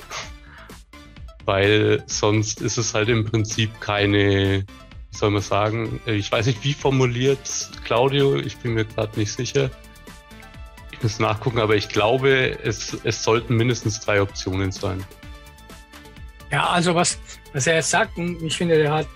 [1.45, 4.65] Weil sonst ist es halt im Prinzip keine,
[5.11, 9.33] wie soll man sagen, ich weiß nicht, wie formuliert Claudio, ich bin mir gerade nicht
[9.33, 9.71] sicher.
[10.91, 15.05] Ich muss nachgucken, aber ich glaube, es, es sollten mindestens drei Optionen sein.
[16.51, 17.19] Ja, also was,
[17.53, 19.09] was er sagt, und ich finde, er hat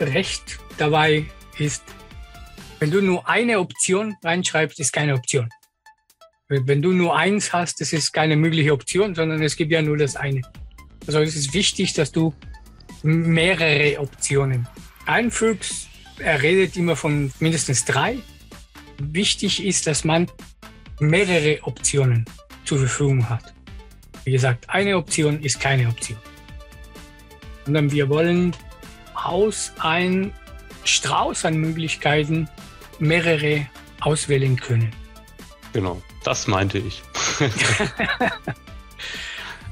[0.00, 1.26] recht dabei,
[1.60, 1.82] ist,
[2.78, 5.48] wenn du nur eine Option reinschreibst, ist keine Option.
[6.48, 9.98] Wenn du nur eins hast, das ist keine mögliche Option, sondern es gibt ja nur
[9.98, 10.40] das eine.
[11.06, 12.34] Also es ist wichtig, dass du
[13.02, 14.66] mehrere Optionen
[15.06, 15.88] einfügst.
[16.18, 18.18] Er redet immer von mindestens drei.
[18.98, 20.26] Wichtig ist, dass man
[21.00, 22.24] mehrere Optionen
[22.64, 23.54] zur Verfügung hat.
[24.24, 26.18] Wie gesagt, eine Option ist keine Option.
[27.64, 28.54] Sondern wir wollen
[29.14, 30.32] aus ein
[30.84, 32.48] Strauß an Möglichkeiten
[32.98, 33.66] mehrere
[34.00, 34.92] auswählen können.
[35.72, 37.02] Genau, das meinte ich.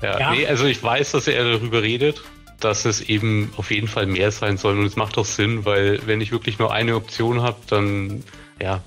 [0.02, 0.30] ja, ja.
[0.32, 2.22] Nee, also ich weiß, dass er darüber redet,
[2.60, 4.78] dass es eben auf jeden Fall mehr sein soll.
[4.78, 8.22] Und es macht auch Sinn, weil wenn ich wirklich nur eine Option habe, dann
[8.60, 8.82] ja,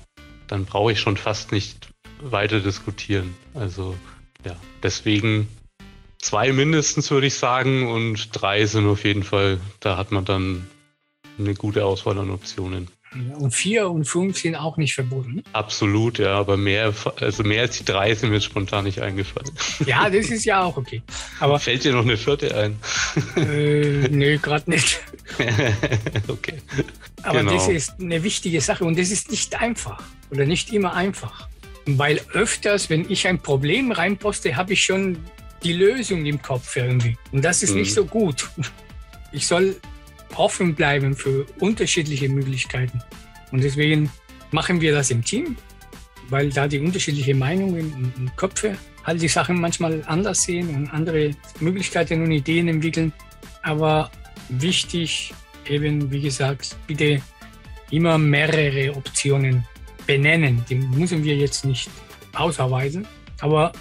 [0.46, 1.88] dann brauche ich schon fast nicht
[2.20, 3.34] weiter diskutieren.
[3.54, 3.96] Also
[4.44, 5.48] ja, deswegen
[6.18, 10.66] zwei mindestens würde ich sagen und drei sind auf jeden Fall, da hat man dann
[11.40, 12.88] eine gute Auswahl an Optionen.
[13.38, 15.42] Und vier und fünf sind auch nicht verboten.
[15.52, 19.50] Absolut, ja, aber mehr, also mehr als die drei sind mir spontan nicht eingefallen.
[19.84, 21.02] Ja, das ist ja auch okay.
[21.40, 22.78] Aber Fällt dir noch eine vierte ein?
[23.36, 25.00] Äh, nö, gerade nicht.
[26.28, 26.58] okay.
[27.22, 27.54] Aber genau.
[27.54, 30.00] das ist eine wichtige Sache und das ist nicht einfach
[30.30, 31.48] oder nicht immer einfach.
[31.86, 35.18] Weil öfters, wenn ich ein Problem reinposte, habe ich schon
[35.64, 37.18] die Lösung im Kopf irgendwie.
[37.32, 37.80] Und das ist mhm.
[37.80, 38.48] nicht so gut.
[39.32, 39.76] Ich soll
[40.36, 43.00] offen bleiben für unterschiedliche Möglichkeiten.
[43.52, 44.10] Und deswegen
[44.50, 45.56] machen wir das im Team,
[46.28, 51.30] weil da die unterschiedlichen Meinungen und Köpfe halt die Sachen manchmal anders sehen und andere
[51.60, 53.12] Möglichkeiten und Ideen entwickeln.
[53.62, 54.10] Aber
[54.48, 55.32] wichtig,
[55.68, 57.20] eben wie gesagt, bitte
[57.90, 59.64] immer mehrere Optionen
[60.06, 60.64] benennen.
[60.68, 61.90] Die müssen wir jetzt nicht
[62.34, 63.06] ausarbeiten,
[63.40, 63.72] aber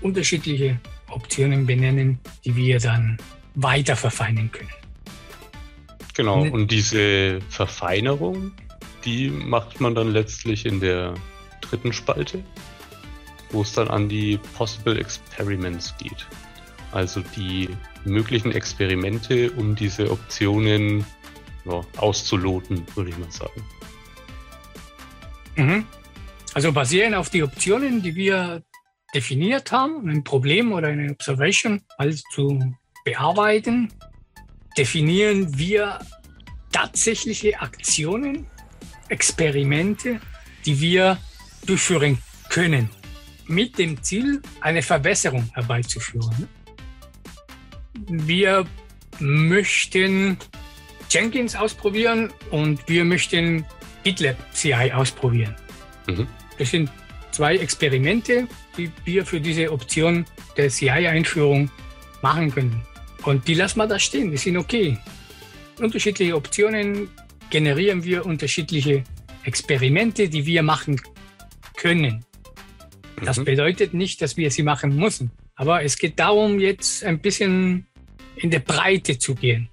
[0.00, 3.18] unterschiedliche Optionen benennen, die wir dann
[3.54, 4.79] weiter verfeinern können.
[6.14, 8.52] Genau, ne- und diese Verfeinerung,
[9.04, 11.14] die macht man dann letztlich in der
[11.60, 12.42] dritten Spalte,
[13.50, 16.26] wo es dann an die Possible Experiments geht.
[16.92, 17.68] Also die
[18.04, 21.04] möglichen Experimente, um diese Optionen
[21.64, 23.62] ja, auszuloten, würde ich mal sagen.
[25.56, 25.86] Mhm.
[26.54, 28.62] Also basieren auf die Optionen, die wir
[29.14, 33.92] definiert haben, ein Problem oder eine Observation also zu bearbeiten,
[34.80, 35.98] definieren wir
[36.72, 38.46] tatsächliche Aktionen,
[39.10, 40.20] Experimente,
[40.64, 41.18] die wir
[41.66, 42.16] durchführen
[42.48, 42.88] können,
[43.46, 46.48] mit dem Ziel, eine Verbesserung herbeizuführen.
[48.08, 48.64] Wir
[49.18, 50.38] möchten
[51.10, 53.66] Jenkins ausprobieren und wir möchten
[54.02, 55.54] GitLab CI ausprobieren.
[56.06, 56.26] Mhm.
[56.56, 56.88] Das sind
[57.32, 60.24] zwei Experimente, die wir für diese Option
[60.56, 61.70] der CI-Einführung
[62.22, 62.89] machen können.
[63.24, 64.98] Und die lassen wir da stehen, die sind okay.
[65.78, 67.08] Unterschiedliche Optionen
[67.50, 69.04] generieren wir unterschiedliche
[69.44, 71.00] Experimente, die wir machen
[71.76, 72.24] können.
[73.22, 73.44] Das mhm.
[73.44, 75.30] bedeutet nicht, dass wir sie machen müssen.
[75.54, 77.86] Aber es geht darum, jetzt ein bisschen
[78.36, 79.68] in der Breite zu gehen.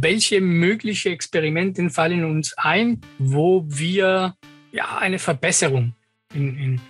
[0.00, 4.34] Welche mögliche Experimente fallen uns ein, wo wir
[4.72, 5.94] ja eine Verbesserung
[6.34, 6.80] in, in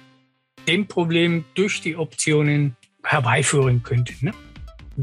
[0.66, 4.14] dem Problem durch die Optionen herbeiführen könnte.
[4.20, 4.33] Ne?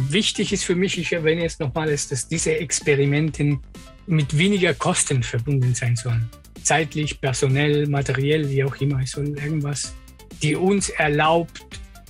[0.08, 3.60] Wichtig ist für mich, ich erwähne jetzt nochmals, dass diese Experimente
[4.08, 6.30] mit weniger Kosten verbunden sein sollen.
[6.64, 9.02] Zeitlich, personell, materiell, wie auch immer.
[9.02, 9.94] Es soll irgendwas,
[10.42, 11.62] die uns erlaubt,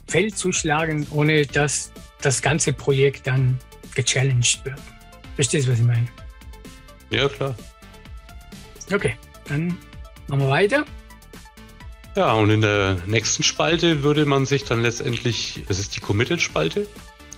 [0.08, 3.58] Feld zu schlagen, ohne dass das ganze Projekt dann
[3.96, 4.80] gechallenged wird.
[5.36, 6.08] Verstehst du, was ich meine?
[7.10, 7.56] Ja, klar.
[8.92, 9.16] Okay,
[9.48, 9.78] dann
[10.28, 10.86] machen wir weiter.
[12.16, 16.88] Ja, und in der nächsten Spalte würde man sich dann letztendlich, das ist die Committed-Spalte,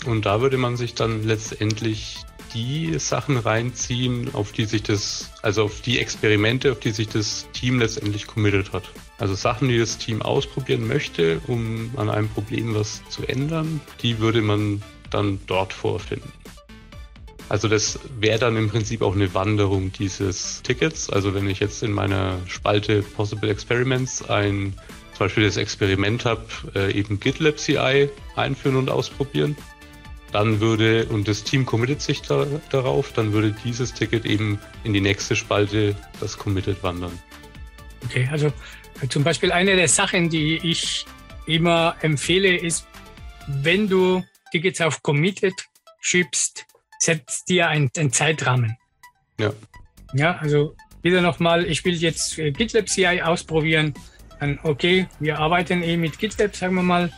[0.05, 2.17] und da würde man sich dann letztendlich
[2.53, 7.47] die Sachen reinziehen, auf die sich das, also auf die Experimente, auf die sich das
[7.53, 8.83] Team letztendlich committed hat.
[9.19, 14.19] Also Sachen, die das Team ausprobieren möchte, um an einem Problem was zu ändern, die
[14.19, 16.31] würde man dann dort vorfinden.
[17.47, 21.09] Also das wäre dann im Prinzip auch eine Wanderung dieses Tickets.
[21.09, 24.73] Also wenn ich jetzt in meiner Spalte Possible Experiments ein
[25.17, 29.55] zum Beispiel das Experiment habe, äh, eben GitLab CI einführen und ausprobieren,
[30.31, 34.93] dann würde, und das Team committet sich da, darauf, dann würde dieses Ticket eben in
[34.93, 37.11] die nächste Spalte, das Committed, wandern.
[38.05, 38.47] Okay, also
[39.01, 41.05] äh, zum Beispiel eine der Sachen, die ich
[41.45, 42.87] immer empfehle, ist,
[43.47, 45.53] wenn du Tickets auf Committed
[46.01, 46.65] schiebst,
[46.99, 48.77] setzt dir einen, einen Zeitrahmen.
[49.39, 49.51] Ja.
[50.13, 53.93] Ja, also wieder nochmal, ich will jetzt äh, GitLab CI ausprobieren.
[54.39, 57.11] Dann, okay, wir arbeiten eh mit GitLab, sagen wir mal.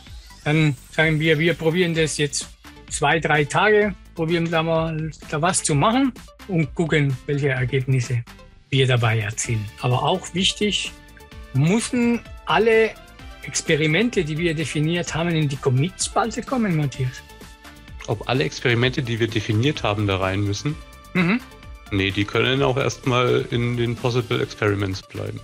[0.44, 2.53] Dann sagen wir, wir probieren das jetzt
[2.94, 6.12] zwei, drei Tage, probieren da mal da was zu machen
[6.48, 8.24] und gucken, welche Ergebnisse
[8.70, 9.64] wir dabei erzielen.
[9.80, 10.92] Aber auch wichtig,
[11.54, 12.90] müssen alle
[13.42, 17.22] Experimente, die wir definiert haben, in die Commit-Spalte kommen, Matthias?
[18.06, 20.76] Ob alle Experimente, die wir definiert haben, da rein müssen?
[21.14, 21.40] Mhm.
[21.90, 25.40] Nee, die können auch erstmal in den Possible Experiments bleiben.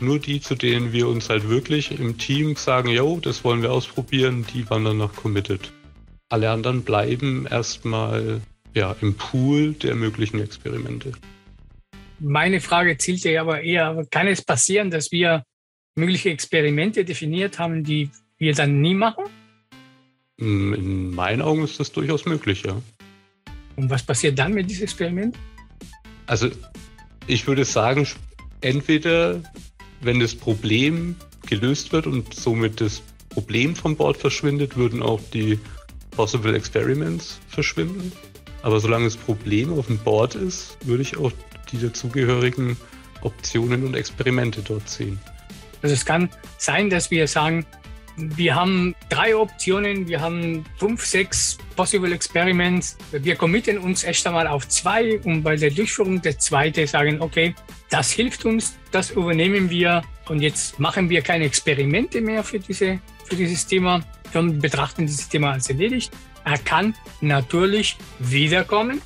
[0.00, 3.70] Nur die, zu denen wir uns halt wirklich im Team sagen, yo, das wollen wir
[3.70, 5.72] ausprobieren, die wandern nach Committed.
[6.30, 8.40] Alle anderen bleiben erstmal
[8.72, 11.12] ja, im Pool der möglichen Experimente.
[12.20, 15.44] Meine Frage zielte aber eher, kann es passieren, dass wir
[15.96, 19.24] mögliche Experimente definiert haben, die wir dann nie machen?
[20.38, 22.80] Hm, in meinen Augen ist das durchaus möglich, ja.
[23.74, 25.36] Und was passiert dann mit diesem Experiment?
[26.26, 26.48] Also
[27.26, 28.06] ich würde sagen,
[28.60, 29.42] entweder
[30.00, 31.16] wenn das Problem
[31.48, 35.58] gelöst wird und somit das Problem vom Bord verschwindet, würden auch die
[36.10, 38.12] Possible Experiments verschwinden.
[38.62, 41.32] Aber solange das Problem auf dem Board ist, würde ich auch
[41.72, 42.76] die dazugehörigen
[43.22, 45.18] Optionen und Experimente dort sehen.
[45.82, 47.64] Also es kann sein, dass wir sagen,
[48.16, 52.98] wir haben drei Optionen, wir haben fünf, sechs Possible Experiments.
[53.12, 57.54] Wir committen uns erst einmal auf zwei und bei der Durchführung der zweite sagen, okay,
[57.88, 63.00] das hilft uns, das übernehmen wir und jetzt machen wir keine Experimente mehr für, diese,
[63.24, 66.12] für dieses Thema, sondern betrachten dieses Thema als erledigt.
[66.44, 69.02] Er kann natürlich wiederkommen,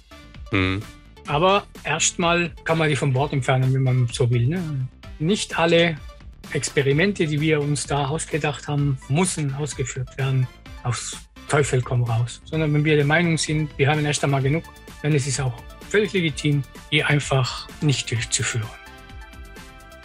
[0.51, 0.83] hm.
[1.27, 4.47] aber erstmal kann man die vom Bord entfernen, wenn man so will.
[4.47, 4.89] Ne?
[5.19, 5.97] Nicht alle
[6.53, 10.47] Experimente, die wir uns da ausgedacht haben, müssen ausgeführt werden.
[10.83, 11.17] Aus
[11.49, 12.43] Teufel komm raus.
[12.45, 14.65] Sondern wenn wir der Meinung sind, wir haben erst einmal genug,
[15.03, 15.55] dann ist es auch
[15.89, 18.84] völlig legitim, die einfach nicht durchzuführen.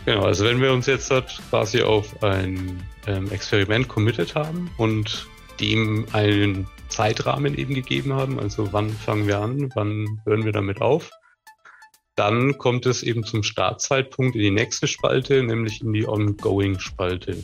[0.10, 1.13] Genau, also wenn wir uns jetzt
[1.52, 5.28] quasi auf ein ähm, Experiment committed haben und
[5.60, 10.82] dem einen Zeitrahmen eben gegeben haben, also wann fangen wir an, wann hören wir damit
[10.82, 11.12] auf,
[12.15, 17.43] dann kommt es eben zum Startzeitpunkt in die nächste Spalte, nämlich in die Ongoing-Spalte.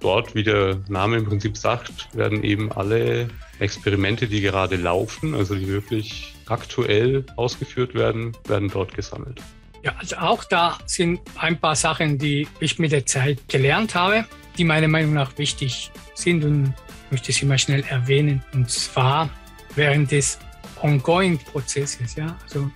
[0.00, 5.54] Dort, wie der Name im Prinzip sagt, werden eben alle Experimente, die gerade laufen, also
[5.54, 9.42] die wirklich aktuell ausgeführt werden, werden dort gesammelt.
[9.84, 14.24] Ja, also auch da sind ein paar Sachen, die ich mit der Zeit gelernt habe,
[14.56, 16.72] die meiner Meinung nach wichtig sind und
[17.10, 18.42] möchte sie mal schnell erwähnen.
[18.54, 19.28] Und zwar
[19.74, 20.38] während des
[20.80, 22.14] Ongoing-Prozesses.
[22.14, 22.34] Ja?
[22.44, 22.70] Also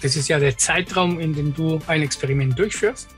[0.00, 3.10] das ist ja der Zeitraum, in dem du ein Experiment durchführst.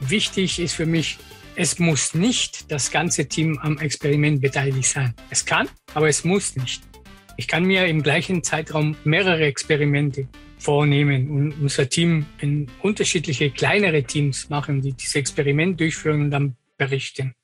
[0.00, 1.18] Wichtig ist für mich,
[1.54, 5.14] es muss nicht das ganze Team am Experiment beteiligt sein.
[5.30, 6.82] Es kann, aber es muss nicht.
[7.36, 10.26] Ich kann mir im gleichen Zeitraum mehrere Experimente
[10.66, 16.56] vornehmen und unser Team in unterschiedliche kleinere Teams machen, die dieses Experiment durchführen und dann
[16.76, 17.34] berichten.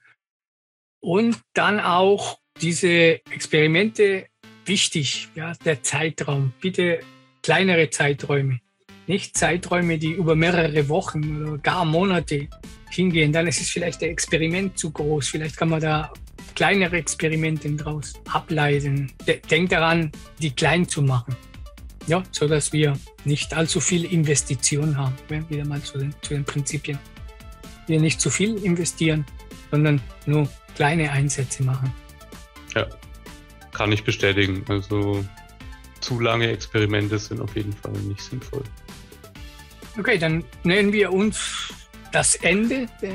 [1.00, 4.26] Und dann auch diese Experimente
[4.66, 7.00] wichtig, ja, der Zeitraum, bitte
[7.42, 8.60] kleinere Zeiträume
[9.06, 12.48] nicht Zeiträume, die über mehrere Wochen oder gar Monate
[12.90, 15.28] hingehen, dann ist es vielleicht ein Experiment zu groß.
[15.28, 16.12] Vielleicht kann man da
[16.54, 19.10] kleinere Experimente daraus ableiten.
[19.50, 21.34] Denkt daran, die klein zu machen.
[22.06, 25.14] Ja, so dass wir nicht allzu viel Investition haben.
[25.48, 26.98] Wieder mal zu den, zu den Prinzipien.
[27.86, 29.24] wir nicht zu viel investieren,
[29.70, 31.92] sondern nur kleine Einsätze machen.
[32.74, 32.86] Ja,
[33.72, 34.64] kann ich bestätigen.
[34.68, 35.24] Also
[36.00, 38.62] zu lange Experimente sind auf jeden Fall nicht sinnvoll.
[39.98, 41.72] Okay, dann nennen wir uns
[42.12, 43.14] das Ende der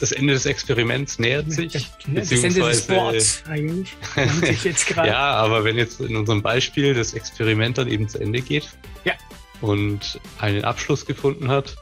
[0.00, 1.72] das Ende des Experiments nähert sich.
[2.06, 3.96] Das, das Ende des Sports eigentlich.
[4.96, 8.68] ja, aber wenn jetzt in unserem Beispiel das Experiment dann eben zu Ende geht
[9.04, 9.14] ja.
[9.60, 11.76] und einen Abschluss gefunden hat,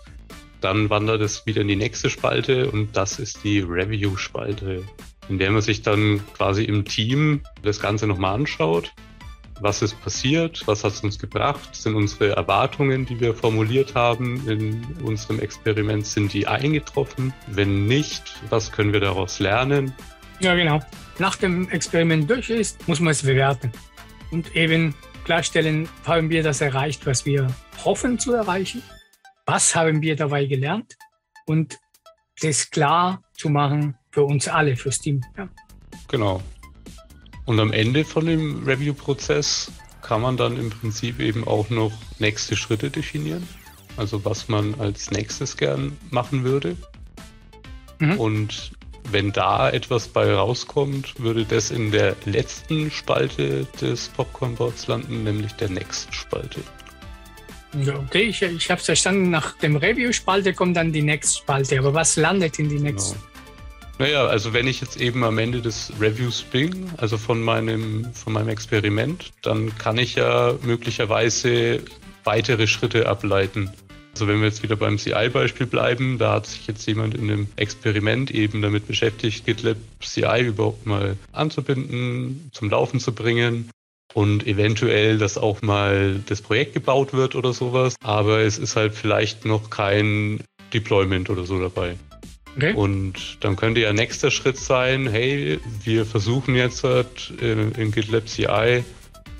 [0.60, 4.82] dann wandert es wieder in die nächste Spalte und das ist die Review-Spalte,
[5.28, 8.92] in der man sich dann quasi im Team das Ganze nochmal anschaut
[9.60, 14.46] was ist passiert, was hat es uns gebracht, sind unsere Erwartungen, die wir formuliert haben
[14.48, 17.32] in unserem Experiment, sind die eingetroffen?
[17.46, 19.92] Wenn nicht, was können wir daraus lernen?
[20.40, 20.80] Ja, genau.
[21.18, 23.72] Nach dem Experiment durch ist, muss man es bewerten
[24.30, 24.94] und eben
[25.24, 27.48] klarstellen, haben wir das erreicht, was wir
[27.84, 28.82] hoffen zu erreichen?
[29.46, 30.96] Was haben wir dabei gelernt?
[31.46, 31.78] Und
[32.40, 35.22] das klar zu machen für uns alle, fürs Team.
[35.36, 35.48] Ja.
[36.08, 36.42] Genau.
[37.46, 39.70] Und am Ende von dem Review-Prozess
[40.02, 43.48] kann man dann im Prinzip eben auch noch nächste Schritte definieren.
[43.96, 46.76] Also was man als nächstes gern machen würde.
[47.98, 48.20] Mhm.
[48.20, 48.72] Und
[49.10, 55.52] wenn da etwas bei rauskommt, würde das in der letzten Spalte des Popcorn-Boards landen, nämlich
[55.52, 56.60] der Next-Spalte.
[57.74, 59.30] okay, ich, ich habe es verstanden.
[59.30, 61.78] Nach dem Review-Spalte kommt dann die Next-Spalte.
[61.78, 63.12] Aber was landet in die Next?
[63.12, 63.35] Genau.
[63.98, 68.34] Naja, also wenn ich jetzt eben am Ende des Reviews bin, also von meinem, von
[68.34, 71.82] meinem Experiment, dann kann ich ja möglicherweise
[72.24, 73.70] weitere Schritte ableiten.
[74.12, 77.48] Also wenn wir jetzt wieder beim CI-Beispiel bleiben, da hat sich jetzt jemand in einem
[77.56, 83.70] Experiment eben damit beschäftigt, GitLab CI überhaupt mal anzubinden, zum Laufen zu bringen
[84.12, 87.96] und eventuell, dass auch mal das Projekt gebaut wird oder sowas.
[88.02, 90.40] Aber es ist halt vielleicht noch kein
[90.72, 91.96] Deployment oder so dabei.
[92.56, 92.72] Okay.
[92.72, 98.28] Und dann könnte ja nächster Schritt sein, hey, wir versuchen jetzt halt in, in GitLab
[98.28, 98.82] CI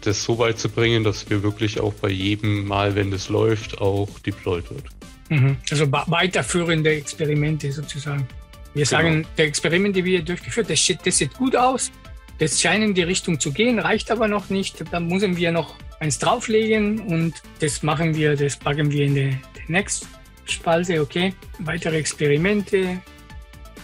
[0.02, 3.78] das so weit zu bringen, dass wir wirklich auch bei jedem Mal, wenn das läuft,
[3.80, 4.84] auch deployed wird.
[5.28, 5.56] Mhm.
[5.70, 8.26] Also weiterführende Experimente sozusagen.
[8.74, 8.90] Wir genau.
[8.90, 11.90] sagen, der Experiment, die wir durchgeführt, das, das sieht gut aus,
[12.38, 14.84] das scheint in die Richtung zu gehen, reicht aber noch nicht.
[14.90, 19.38] Da müssen wir noch eins drauflegen und das machen wir, das packen wir in die
[19.68, 20.06] Next
[20.50, 23.00] Spalte, okay, weitere Experimente.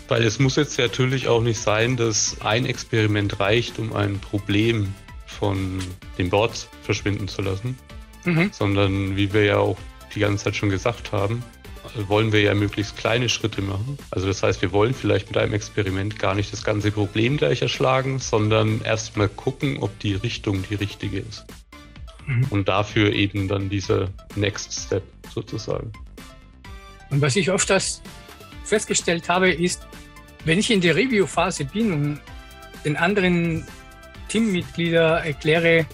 [0.08, 4.92] Weil es muss jetzt natürlich auch nicht sein, dass ein Experiment reicht, um ein Problem
[5.26, 5.78] von
[6.18, 7.78] den Boards verschwinden zu lassen,
[8.24, 8.50] mhm.
[8.52, 9.78] sondern wie wir ja auch
[10.14, 11.42] die ganze Zeit schon gesagt haben,
[12.08, 13.98] wollen wir ja möglichst kleine Schritte machen.
[14.10, 17.62] Also das heißt, wir wollen vielleicht mit einem Experiment gar nicht das ganze Problem gleich
[17.62, 21.44] erschlagen, sondern erstmal gucken, ob die Richtung die richtige ist.
[22.26, 22.46] Mhm.
[22.50, 25.02] Und dafür eben dann dieser Next Step
[25.34, 25.92] sozusagen.
[27.12, 28.02] Und was ich öfters
[28.64, 29.86] festgestellt habe, ist,
[30.44, 32.20] wenn ich in der Review-Phase bin und
[32.84, 33.64] den anderen
[34.28, 35.86] Teammitgliedern erkläre,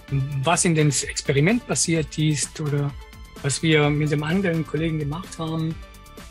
[0.42, 2.94] was in dem Experiment passiert ist oder
[3.42, 5.74] was wir mit dem anderen Kollegen gemacht haben,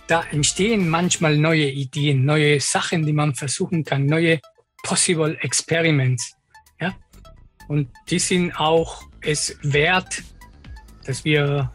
[0.07, 4.39] da entstehen manchmal neue Ideen, neue Sachen, die man versuchen kann, neue
[4.83, 6.33] possible Experiments.
[6.79, 6.95] Ja?
[7.67, 10.23] Und die sind auch es wert,
[11.05, 11.71] dass wir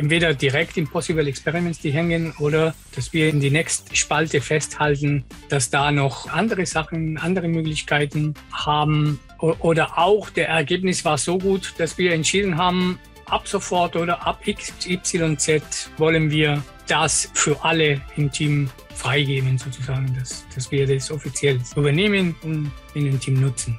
[0.00, 5.24] entweder direkt in Possible Experiments die hängen oder dass wir in die nächste Spalte festhalten,
[5.50, 9.20] dass da noch andere Sachen, andere Möglichkeiten haben.
[9.38, 14.42] Oder auch der Ergebnis war so gut, dass wir entschieden haben, ab sofort oder ab
[14.42, 21.60] XYZ wollen wir das für alle im Team freigeben, sozusagen, dass, dass wir das offiziell
[21.76, 23.78] übernehmen und in dem Team nutzen.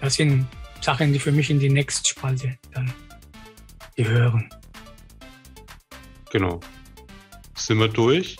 [0.00, 0.46] Das sind
[0.80, 2.92] Sachen, die für mich in die Next-Spalte dann
[3.94, 4.50] gehören.
[6.36, 6.60] Genau.
[7.54, 8.36] Sind wir durch.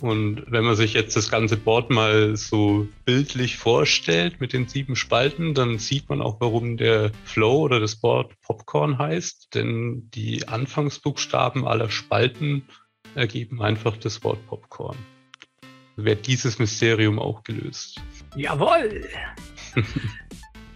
[0.00, 4.94] Und wenn man sich jetzt das ganze Board mal so bildlich vorstellt mit den sieben
[4.94, 9.52] Spalten, dann sieht man auch, warum der Flow oder das Board Popcorn heißt.
[9.52, 12.62] Denn die Anfangsbuchstaben aller Spalten
[13.16, 14.96] ergeben einfach das Wort Popcorn.
[15.96, 18.00] Wird dieses Mysterium auch gelöst.
[18.36, 19.08] Jawohl!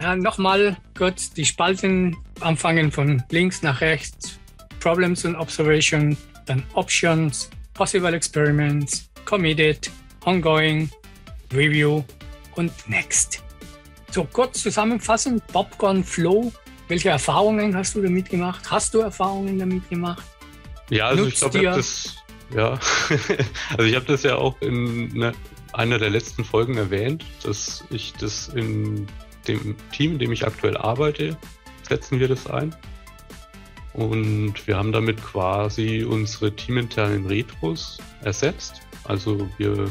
[0.01, 4.41] ja, Nochmal kurz die Spalten anfangen von links nach rechts.
[4.81, 6.17] Problems and Observation,
[6.47, 9.91] dann Options, Possible Experiments, Committed,
[10.25, 10.91] Ongoing,
[11.53, 12.03] Review
[12.57, 13.43] und Next.
[14.11, 16.53] So kurz zusammenfassend, Popcorn Flow,
[16.89, 18.71] welche Erfahrungen hast du damit gemacht?
[18.71, 20.25] Hast du Erfahrungen damit gemacht?
[20.91, 22.17] Ja, also Nutzt ich glaube, ich habe das,
[22.55, 22.79] ja,
[23.71, 25.33] also ich habe das ja auch in ne,
[25.73, 29.07] einer der letzten Folgen erwähnt, dass ich das in
[29.49, 31.37] dem Team, in dem ich aktuell arbeite,
[31.89, 32.75] setzen wir das ein.
[33.95, 38.83] Und wir haben damit quasi unsere teaminternen Retros ersetzt.
[39.05, 39.89] Also wir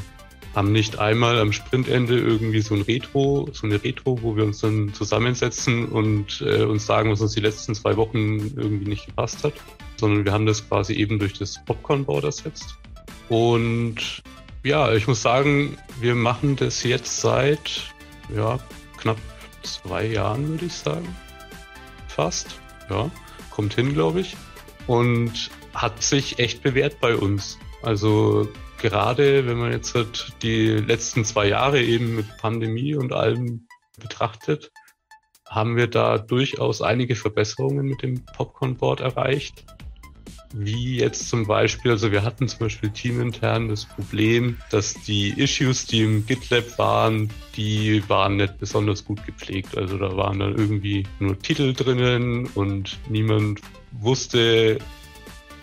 [0.54, 4.60] haben nicht einmal am Sprintende irgendwie so ein Retro, so eine Retro, wo wir uns
[4.60, 9.44] dann zusammensetzen und äh, uns sagen, was uns die letzten zwei Wochen irgendwie nicht gepasst
[9.44, 9.54] hat,
[9.98, 12.78] sondern wir haben das quasi eben durch das Popcorn-Board ersetzt.
[13.30, 14.22] Und
[14.64, 17.94] ja, ich muss sagen, wir machen das jetzt seit
[18.36, 18.60] ja,
[18.98, 19.18] knapp
[19.64, 21.08] zwei Jahren, würde ich sagen.
[22.08, 22.60] Fast.
[22.90, 23.10] Ja,
[23.54, 24.36] kommt hin, glaube ich.
[24.88, 27.58] Und hat sich echt bewährt bei uns.
[27.82, 28.50] Also
[28.82, 33.68] gerade wenn man jetzt halt die letzten zwei Jahre eben mit Pandemie und allem
[34.00, 34.72] betrachtet,
[35.48, 39.66] haben wir da durchaus einige Verbesserungen mit dem Popcorn-Board erreicht.
[40.56, 45.88] Wie jetzt zum Beispiel, also wir hatten zum Beispiel teamintern das Problem, dass die Issues,
[45.88, 49.76] die im GitLab waren, die waren nicht besonders gut gepflegt.
[49.76, 53.62] Also da waren dann irgendwie nur Titel drinnen und niemand
[53.94, 54.78] wusste,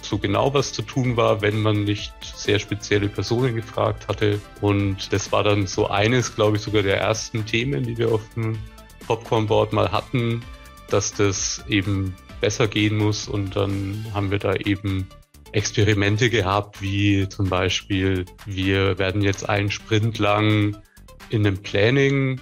[0.03, 4.41] so genau was zu tun war, wenn man nicht sehr spezielle Personen gefragt hatte.
[4.61, 8.23] Und das war dann so eines, glaube ich, sogar der ersten Themen, die wir auf
[8.35, 8.59] dem
[9.07, 10.43] Popcorn-Board mal hatten,
[10.89, 13.29] dass das eben besser gehen muss.
[13.29, 15.07] Und dann haben wir da eben
[15.53, 20.77] Experimente gehabt, wie zum Beispiel, wir werden jetzt einen Sprint lang
[21.31, 22.41] in einem Planning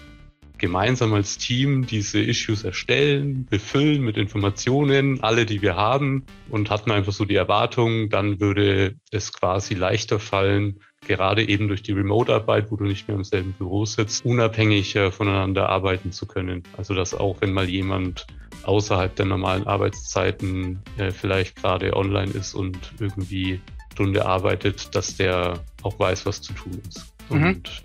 [0.59, 6.91] gemeinsam als Team diese Issues erstellen, befüllen mit Informationen, alle, die wir haben und hatten
[6.91, 12.71] einfach so die Erwartung, dann würde es quasi leichter fallen, gerade eben durch die Remote-Arbeit,
[12.71, 16.65] wo du nicht mehr im selben Büro sitzt, unabhängiger voneinander arbeiten zu können.
[16.77, 18.27] Also dass auch wenn mal jemand
[18.69, 23.61] außerhalb der normalen Arbeitszeiten äh, vielleicht gerade online ist und irgendwie
[23.93, 27.13] Stunde arbeitet, dass der auch weiß, was zu tun ist.
[27.31, 27.45] Mhm.
[27.45, 27.83] Und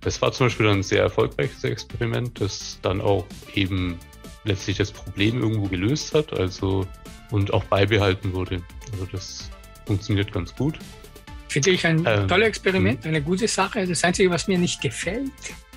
[0.00, 3.24] das war zum Beispiel ein sehr erfolgreiches Experiment, das dann auch
[3.54, 3.98] eben
[4.44, 6.86] letztlich das Problem irgendwo gelöst hat, also
[7.30, 8.60] und auch beibehalten wurde.
[8.92, 9.50] Also das
[9.86, 10.78] funktioniert ganz gut.
[11.48, 13.10] Finde ich ein ähm, tolles Experiment, hm.
[13.10, 13.86] eine gute Sache.
[13.86, 15.30] Das Einzige, was mir nicht gefällt,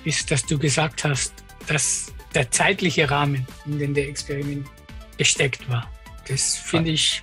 [0.04, 1.32] ist, dass du gesagt hast,
[1.66, 4.66] dass der zeitliche Rahmen, in den der Experiment
[5.16, 5.90] gesteckt war.
[6.28, 7.22] Das finde ich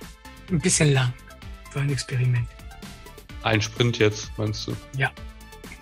[0.50, 1.12] ein bisschen lang
[1.70, 2.48] für ein Experiment.
[3.42, 4.76] Ein Sprint jetzt, meinst du?
[4.96, 5.10] Ja.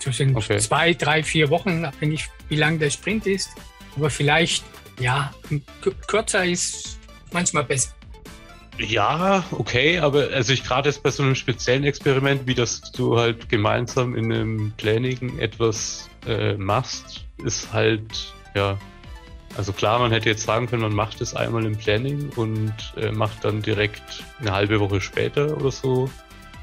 [0.05, 0.59] Das sind okay.
[0.59, 3.51] zwei, drei, vier Wochen, abhängig wie lang der Sprint ist.
[3.97, 4.63] Aber vielleicht,
[5.01, 5.33] ja,
[6.07, 6.99] kürzer ist
[7.33, 7.95] manchmal besser.
[8.79, 13.17] Ja, okay, aber also ich gerade jetzt bei so einem speziellen Experiment, wie das du
[13.17, 18.79] halt gemeinsam in einem Planning etwas äh, machst, ist halt, ja,
[19.57, 23.13] also klar, man hätte jetzt sagen können, man macht es einmal im Planning und äh,
[23.13, 26.11] macht dann direkt eine halbe Woche später oder so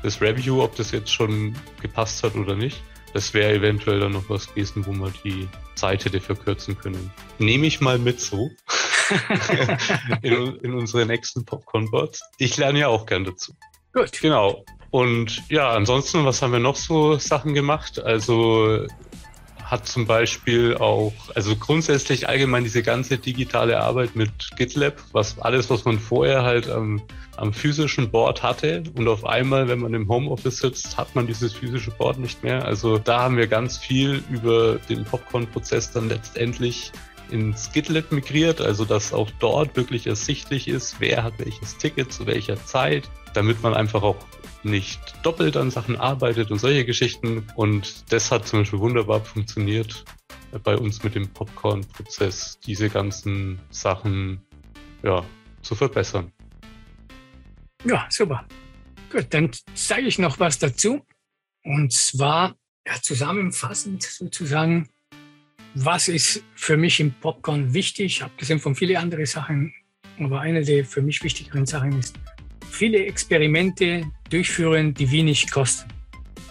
[0.03, 2.81] das Review, ob das jetzt schon gepasst hat oder nicht.
[3.13, 7.11] Das wäre eventuell dann noch was gewesen, wo man die Zeit hätte verkürzen können.
[7.39, 8.49] Nehme ich mal mit so
[10.21, 12.21] in, in unsere nächsten Popcorn-Bots.
[12.37, 13.53] Ich lerne ja auch gern dazu.
[13.93, 14.11] Gut.
[14.21, 14.63] Genau.
[14.91, 18.01] Und ja, ansonsten, was haben wir noch so Sachen gemacht?
[18.01, 18.85] Also
[19.71, 25.69] hat zum Beispiel auch, also grundsätzlich allgemein diese ganze digitale Arbeit mit GitLab, was alles,
[25.69, 27.01] was man vorher halt am,
[27.37, 31.53] am physischen Board hatte und auf einmal, wenn man im Homeoffice sitzt, hat man dieses
[31.53, 32.65] physische Board nicht mehr.
[32.65, 36.91] Also da haben wir ganz viel über den Popcorn-Prozess dann letztendlich
[37.29, 42.25] ins GitLab migriert, also dass auch dort wirklich ersichtlich ist, wer hat welches Ticket zu
[42.25, 44.17] welcher Zeit, damit man einfach auch
[44.63, 47.47] nicht doppelt an Sachen arbeitet und solche Geschichten.
[47.55, 50.05] Und das hat zum Beispiel wunderbar funktioniert
[50.63, 54.41] bei uns mit dem Popcorn-Prozess, diese ganzen Sachen
[55.03, 55.23] ja,
[55.61, 56.31] zu verbessern.
[57.85, 58.45] Ja, super.
[59.11, 61.05] Gut, dann sage ich noch was dazu.
[61.63, 62.55] Und zwar
[62.85, 64.89] ja, zusammenfassend sozusagen,
[65.73, 69.73] was ist für mich im Popcorn wichtig, abgesehen von vielen anderen Sachen.
[70.19, 72.19] Aber eine der für mich wichtigeren Sachen ist,
[72.69, 75.91] viele Experimente durchführen, die wenig kosten.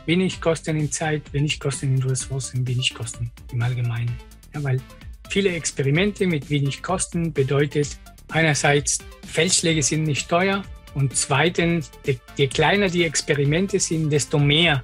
[0.06, 4.16] Wenig kosten in Zeit, wenig kosten in Ressourcen, wenig kosten im Allgemeinen.
[4.54, 4.80] Ja, weil
[5.28, 10.64] viele Experimente mit wenig Kosten bedeutet einerseits, Feldschläge sind nicht teuer
[10.94, 14.82] und zweitens, je, je kleiner die Experimente sind, desto mehr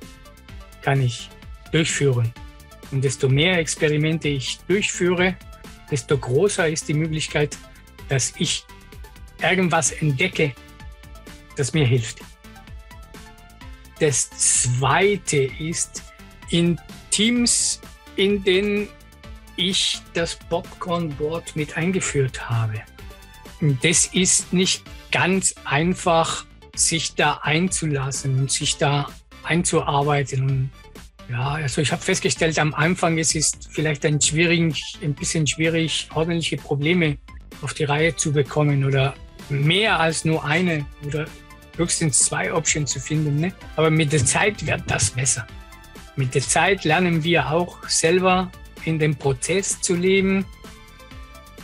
[0.82, 1.28] kann ich
[1.72, 2.32] durchführen.
[2.92, 5.36] Und desto mehr Experimente ich durchführe,
[5.90, 7.58] desto größer ist die Möglichkeit,
[8.08, 8.64] dass ich
[9.42, 10.52] irgendwas entdecke,
[11.56, 12.20] das mir hilft.
[13.98, 16.02] Das zweite ist,
[16.50, 16.78] in
[17.10, 17.80] Teams,
[18.16, 18.88] in denen
[19.56, 22.82] ich das Popcorn-Board mit eingeführt habe.
[23.82, 26.44] Das ist nicht ganz einfach,
[26.74, 29.08] sich da einzulassen und sich da
[29.44, 30.70] einzuarbeiten.
[31.30, 36.08] ja, also ich habe festgestellt, am Anfang es ist vielleicht ein, schwierig, ein bisschen schwierig,
[36.14, 37.16] ordentliche Probleme
[37.62, 39.14] auf die Reihe zu bekommen oder
[39.48, 41.26] mehr als nur eine oder
[41.76, 43.40] höchstens zwei Optionen zu finden.
[43.40, 43.52] Ne?
[43.76, 45.46] Aber mit der Zeit wird das besser.
[46.16, 48.50] mit der Zeit lernen wir auch selber
[48.84, 50.46] in dem Prozess zu leben.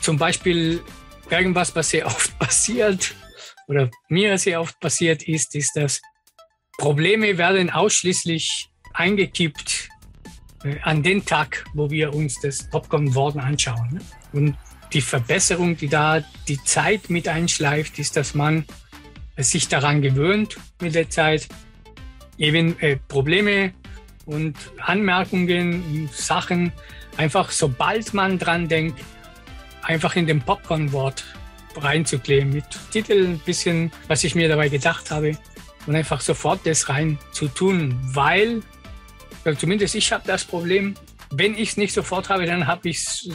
[0.01, 0.83] Zum Beispiel
[1.31, 3.15] irgendwas, was sehr oft passiert
[3.69, 6.01] oder mir sehr oft passiert ist, ist, dass
[6.79, 9.89] Probleme werden ausschließlich eingekippt
[10.65, 13.89] äh, an den Tag, wo wir uns das Popcorn-Worden anschauen.
[13.93, 14.01] Ne?
[14.33, 14.57] Und
[14.93, 18.67] die Verbesserung, die da die Zeit mit einschleift, ist, dass man
[19.37, 21.49] sich daran gewöhnt mit der Zeit,
[22.39, 23.73] eben äh, Probleme
[24.27, 26.73] und Anmerkungen Sachen
[27.17, 29.01] einfach, sobald man dran denkt,
[29.83, 31.25] einfach in dem Popcorn-Wort
[31.77, 35.37] reinzukleben, mit Titel ein bisschen, was ich mir dabei gedacht habe
[35.87, 38.63] und einfach sofort das rein zu tun, weil,
[39.45, 40.95] also zumindest ich habe das Problem,
[41.31, 43.31] wenn ich es nicht sofort habe, dann habe ich es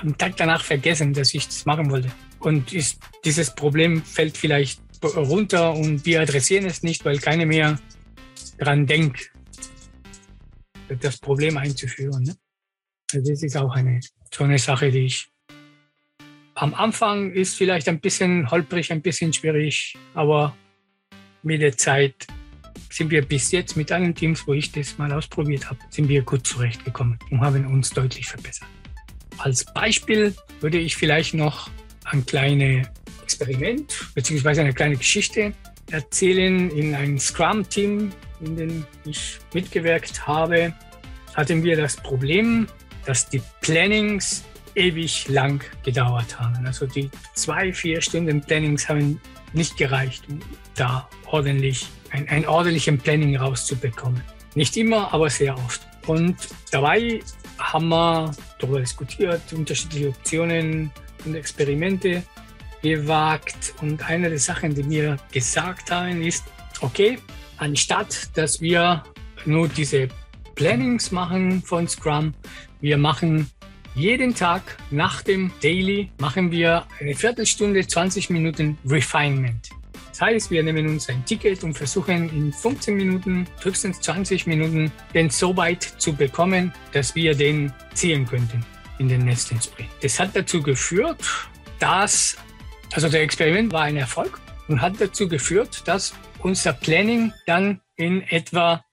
[0.00, 2.10] am Tag danach vergessen, dass ich das machen wollte.
[2.38, 7.78] Und ist, dieses Problem fällt vielleicht runter und wir adressieren es nicht, weil keiner mehr
[8.58, 9.32] dran denkt,
[11.00, 12.22] das Problem einzuführen.
[12.22, 12.36] Ne?
[13.12, 14.00] Also das ist auch eine
[14.34, 15.28] so eine Sache, die ich
[16.54, 20.56] am Anfang ist vielleicht ein bisschen holprig, ein bisschen schwierig, aber
[21.42, 22.26] mit der Zeit
[22.90, 26.22] sind wir bis jetzt mit allen Teams, wo ich das mal ausprobiert habe, sind wir
[26.22, 28.68] gut zurechtgekommen und haben uns deutlich verbessert.
[29.38, 31.70] Als Beispiel würde ich vielleicht noch
[32.04, 32.86] ein kleines
[33.22, 34.60] Experiment bzw.
[34.60, 35.52] eine kleine Geschichte
[35.90, 36.70] erzählen.
[36.70, 40.72] In einem Scrum-Team, in dem ich mitgewirkt habe,
[41.34, 42.66] hatten wir das Problem,
[43.06, 44.44] dass die Plannings
[44.74, 46.64] ewig lang gedauert haben.
[46.66, 49.20] Also die zwei, vier Stunden Plannings haben
[49.52, 50.40] nicht gereicht, um
[50.74, 54.22] da ordentlich ein, ein ordentlichen Planning rauszubekommen.
[54.54, 55.82] Nicht immer, aber sehr oft.
[56.06, 56.36] Und
[56.70, 57.20] dabei
[57.58, 60.90] haben wir darüber diskutiert, unterschiedliche Optionen
[61.24, 62.22] und Experimente
[62.82, 63.74] gewagt.
[63.80, 66.44] Und eine der Sachen, die wir gesagt haben, ist,
[66.80, 67.18] okay,
[67.58, 69.02] anstatt dass wir
[69.44, 70.08] nur diese
[70.54, 72.34] Plannings machen von Scrum,
[72.80, 73.50] wir machen
[73.94, 79.70] jeden Tag nach dem Daily machen wir eine Viertelstunde, 20 Minuten Refinement.
[80.10, 84.92] Das heißt, wir nehmen uns ein Ticket und versuchen in 15 Minuten, höchstens 20 Minuten,
[85.14, 88.64] den so weit zu bekommen, dass wir den ziehen könnten
[88.98, 89.88] in den nächsten Sprint.
[90.02, 91.22] Das hat dazu geführt,
[91.78, 92.36] dass,
[92.94, 98.22] also der Experiment war ein Erfolg und hat dazu geführt, dass unser Planning dann in
[98.22, 98.84] etwa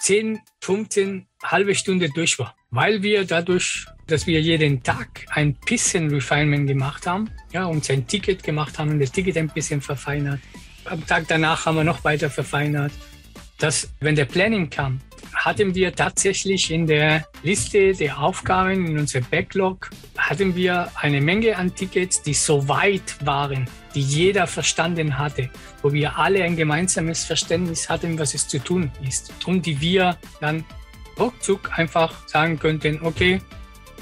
[0.00, 6.10] 10, 15, halbe Stunde durch war, weil wir dadurch dass wir jeden Tag ein bisschen
[6.10, 10.40] Refinement gemacht haben, ja, uns ein Ticket gemacht haben und das Ticket ein bisschen verfeinert.
[10.84, 12.92] Am Tag danach haben wir noch weiter verfeinert.
[13.58, 15.00] Dass, wenn der Planning kam,
[15.34, 21.56] hatten wir tatsächlich in der Liste der Aufgaben in unserem Backlog hatten wir eine Menge
[21.56, 25.50] an Tickets, die so weit waren, die jeder verstanden hatte,
[25.82, 29.32] wo wir alle ein gemeinsames Verständnis hatten, was es zu tun ist.
[29.46, 30.64] Und die wir dann
[31.18, 33.40] ruckzuck einfach sagen könnten, okay,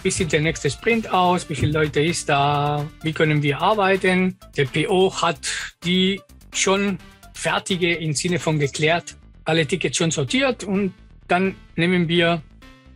[0.03, 4.39] wie sieht der nächste Sprint aus, wie viele Leute ist da, wie können wir arbeiten.
[4.57, 5.41] Der PO hat
[5.85, 6.21] die
[6.53, 6.99] schon
[7.35, 10.95] fertige im Sinne von geklärt, alle Tickets schon sortiert und
[11.31, 12.43] dann nehmen wir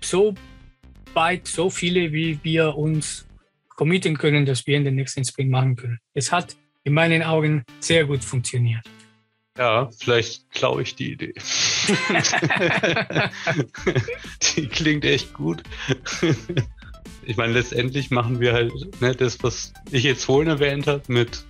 [0.01, 0.35] so
[1.15, 3.27] weit, so viele, wie wir uns
[3.77, 6.01] committen können, dass wir in den nächsten Sprint machen können.
[6.13, 8.85] Es hat in meinen Augen sehr gut funktioniert.
[9.57, 11.35] Ja, vielleicht klaue ich die Idee.
[14.57, 15.63] die klingt echt gut
[17.27, 21.45] ich meine, letztendlich machen wir halt ne, das, was ich jetzt vorhin erwähnt habe, mit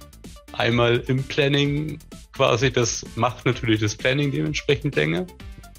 [0.53, 1.99] einmal im Planning
[2.33, 5.27] quasi, das macht natürlich das Planning dementsprechend länger.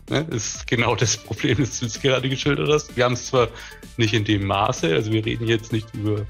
[0.07, 2.95] Ne, ist genau das Problem, das du jetzt gerade geschildert hast.
[2.95, 3.47] Wir haben es zwar
[3.97, 6.27] nicht in dem Maße, also wir reden jetzt nicht über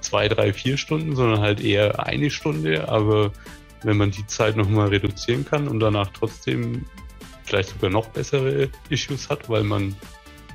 [0.00, 3.30] zwei, drei, vier Stunden, sondern halt eher eine Stunde, aber
[3.82, 6.86] wenn man die Zeit nochmal reduzieren kann und danach trotzdem
[7.44, 9.94] vielleicht sogar noch bessere Issues hat, weil man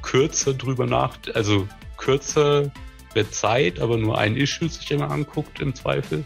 [0.01, 2.71] kürzer drüber nachdenkt, also kürzer
[3.13, 6.23] mit Zeit, aber nur ein Issue sich immer anguckt im Zweifel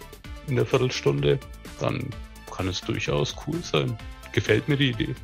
[0.48, 1.40] in der Viertelstunde,
[1.80, 2.10] dann
[2.56, 3.98] kann es durchaus cool sein.
[4.34, 5.16] Gefällt mir die Idee.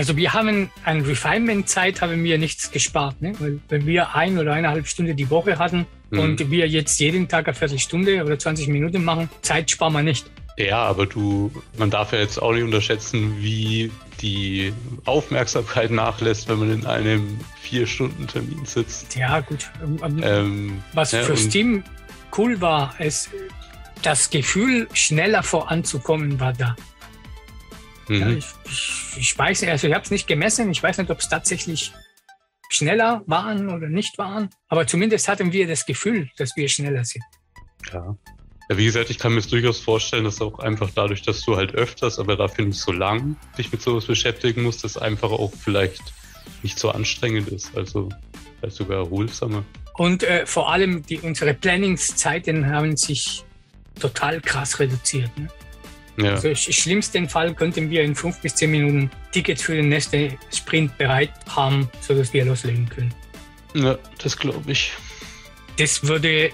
[0.00, 3.34] Also wir haben an Refinement-Zeit haben wir nichts gespart, ne?
[3.38, 6.18] Weil wenn wir ein oder eineinhalb Stunden die Woche hatten mhm.
[6.18, 10.30] und wir jetzt jeden Tag eine Viertelstunde oder 20 Minuten machen, Zeit sparen wir nicht.
[10.56, 13.90] Ja, aber du, man darf ja jetzt auch nicht unterschätzen, wie
[14.22, 14.72] die
[15.04, 19.16] Aufmerksamkeit nachlässt, wenn man in einem Vier-Stunden-Termin sitzt.
[19.16, 19.70] Ja, gut.
[19.82, 21.84] Ähm, ähm Was ja, fürs Team
[22.36, 23.28] cool war, ist,
[24.02, 26.74] das Gefühl, schneller voranzukommen, war da.
[28.08, 28.20] Mhm.
[28.20, 31.10] Ja, ich, ich, ich, weiß nicht, also ich habe es nicht gemessen, ich weiß nicht,
[31.10, 31.92] ob es tatsächlich
[32.68, 37.24] schneller waren oder nicht waren, aber zumindest hatten wir das Gefühl, dass wir schneller sind.
[37.92, 38.16] Ja,
[38.70, 41.56] ja, wie gesagt, ich kann mir es durchaus vorstellen, dass auch einfach dadurch, dass du
[41.56, 45.52] halt öfters, aber dafür nicht so lang dich mit sowas beschäftigen musst, dass einfach auch
[45.52, 46.00] vielleicht
[46.62, 47.76] nicht so anstrengend ist.
[47.76, 48.10] Also
[48.60, 49.64] vielleicht sogar erholsamer.
[49.94, 53.44] Und äh, vor allem die, unsere Planningszeiten haben sich
[53.98, 55.36] total krass reduziert.
[55.36, 55.48] Ne?
[56.22, 56.32] Ja.
[56.32, 60.36] Also im schlimmsten Fall könnten wir in fünf bis zehn Minuten Tickets für den nächsten
[60.52, 63.14] Sprint bereit haben, sodass wir loslegen können.
[63.74, 64.92] Ja, das glaube ich.
[65.76, 66.50] Das würde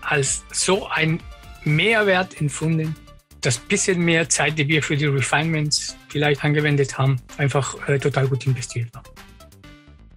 [0.00, 1.20] als so ein
[1.64, 2.96] Mehrwert empfunden,
[3.40, 8.28] das bisschen mehr Zeit, die wir für die Refinements vielleicht angewendet haben, einfach äh, total
[8.28, 9.02] gut investiert war.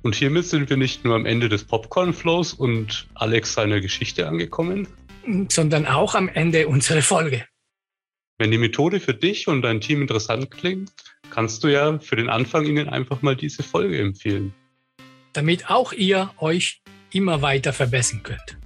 [0.01, 4.88] Und hiermit sind wir nicht nur am Ende des Popcorn-Flows und Alex seiner Geschichte angekommen,
[5.49, 7.45] sondern auch am Ende unserer Folge.
[8.43, 10.91] Wenn die Methode für dich und dein Team interessant klingt,
[11.29, 14.53] kannst du ja für den Anfang ihnen einfach mal diese Folge empfehlen.
[15.31, 16.81] Damit auch ihr euch
[17.13, 18.57] immer weiter verbessern könnt.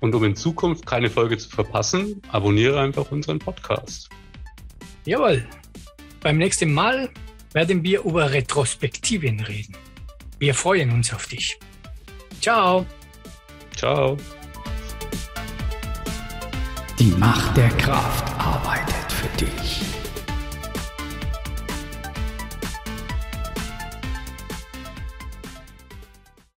[0.00, 4.08] Und um in Zukunft keine Folge zu verpassen, abonniere einfach unseren Podcast.
[5.04, 5.46] Jawohl.
[6.22, 7.10] Beim nächsten Mal
[7.52, 9.76] werden wir über Retrospektiven reden.
[10.38, 11.58] Wir freuen uns auf dich.
[12.40, 12.86] Ciao.
[13.76, 14.16] Ciao.
[16.98, 19.97] Die Macht der Kraft arbeitet für dich.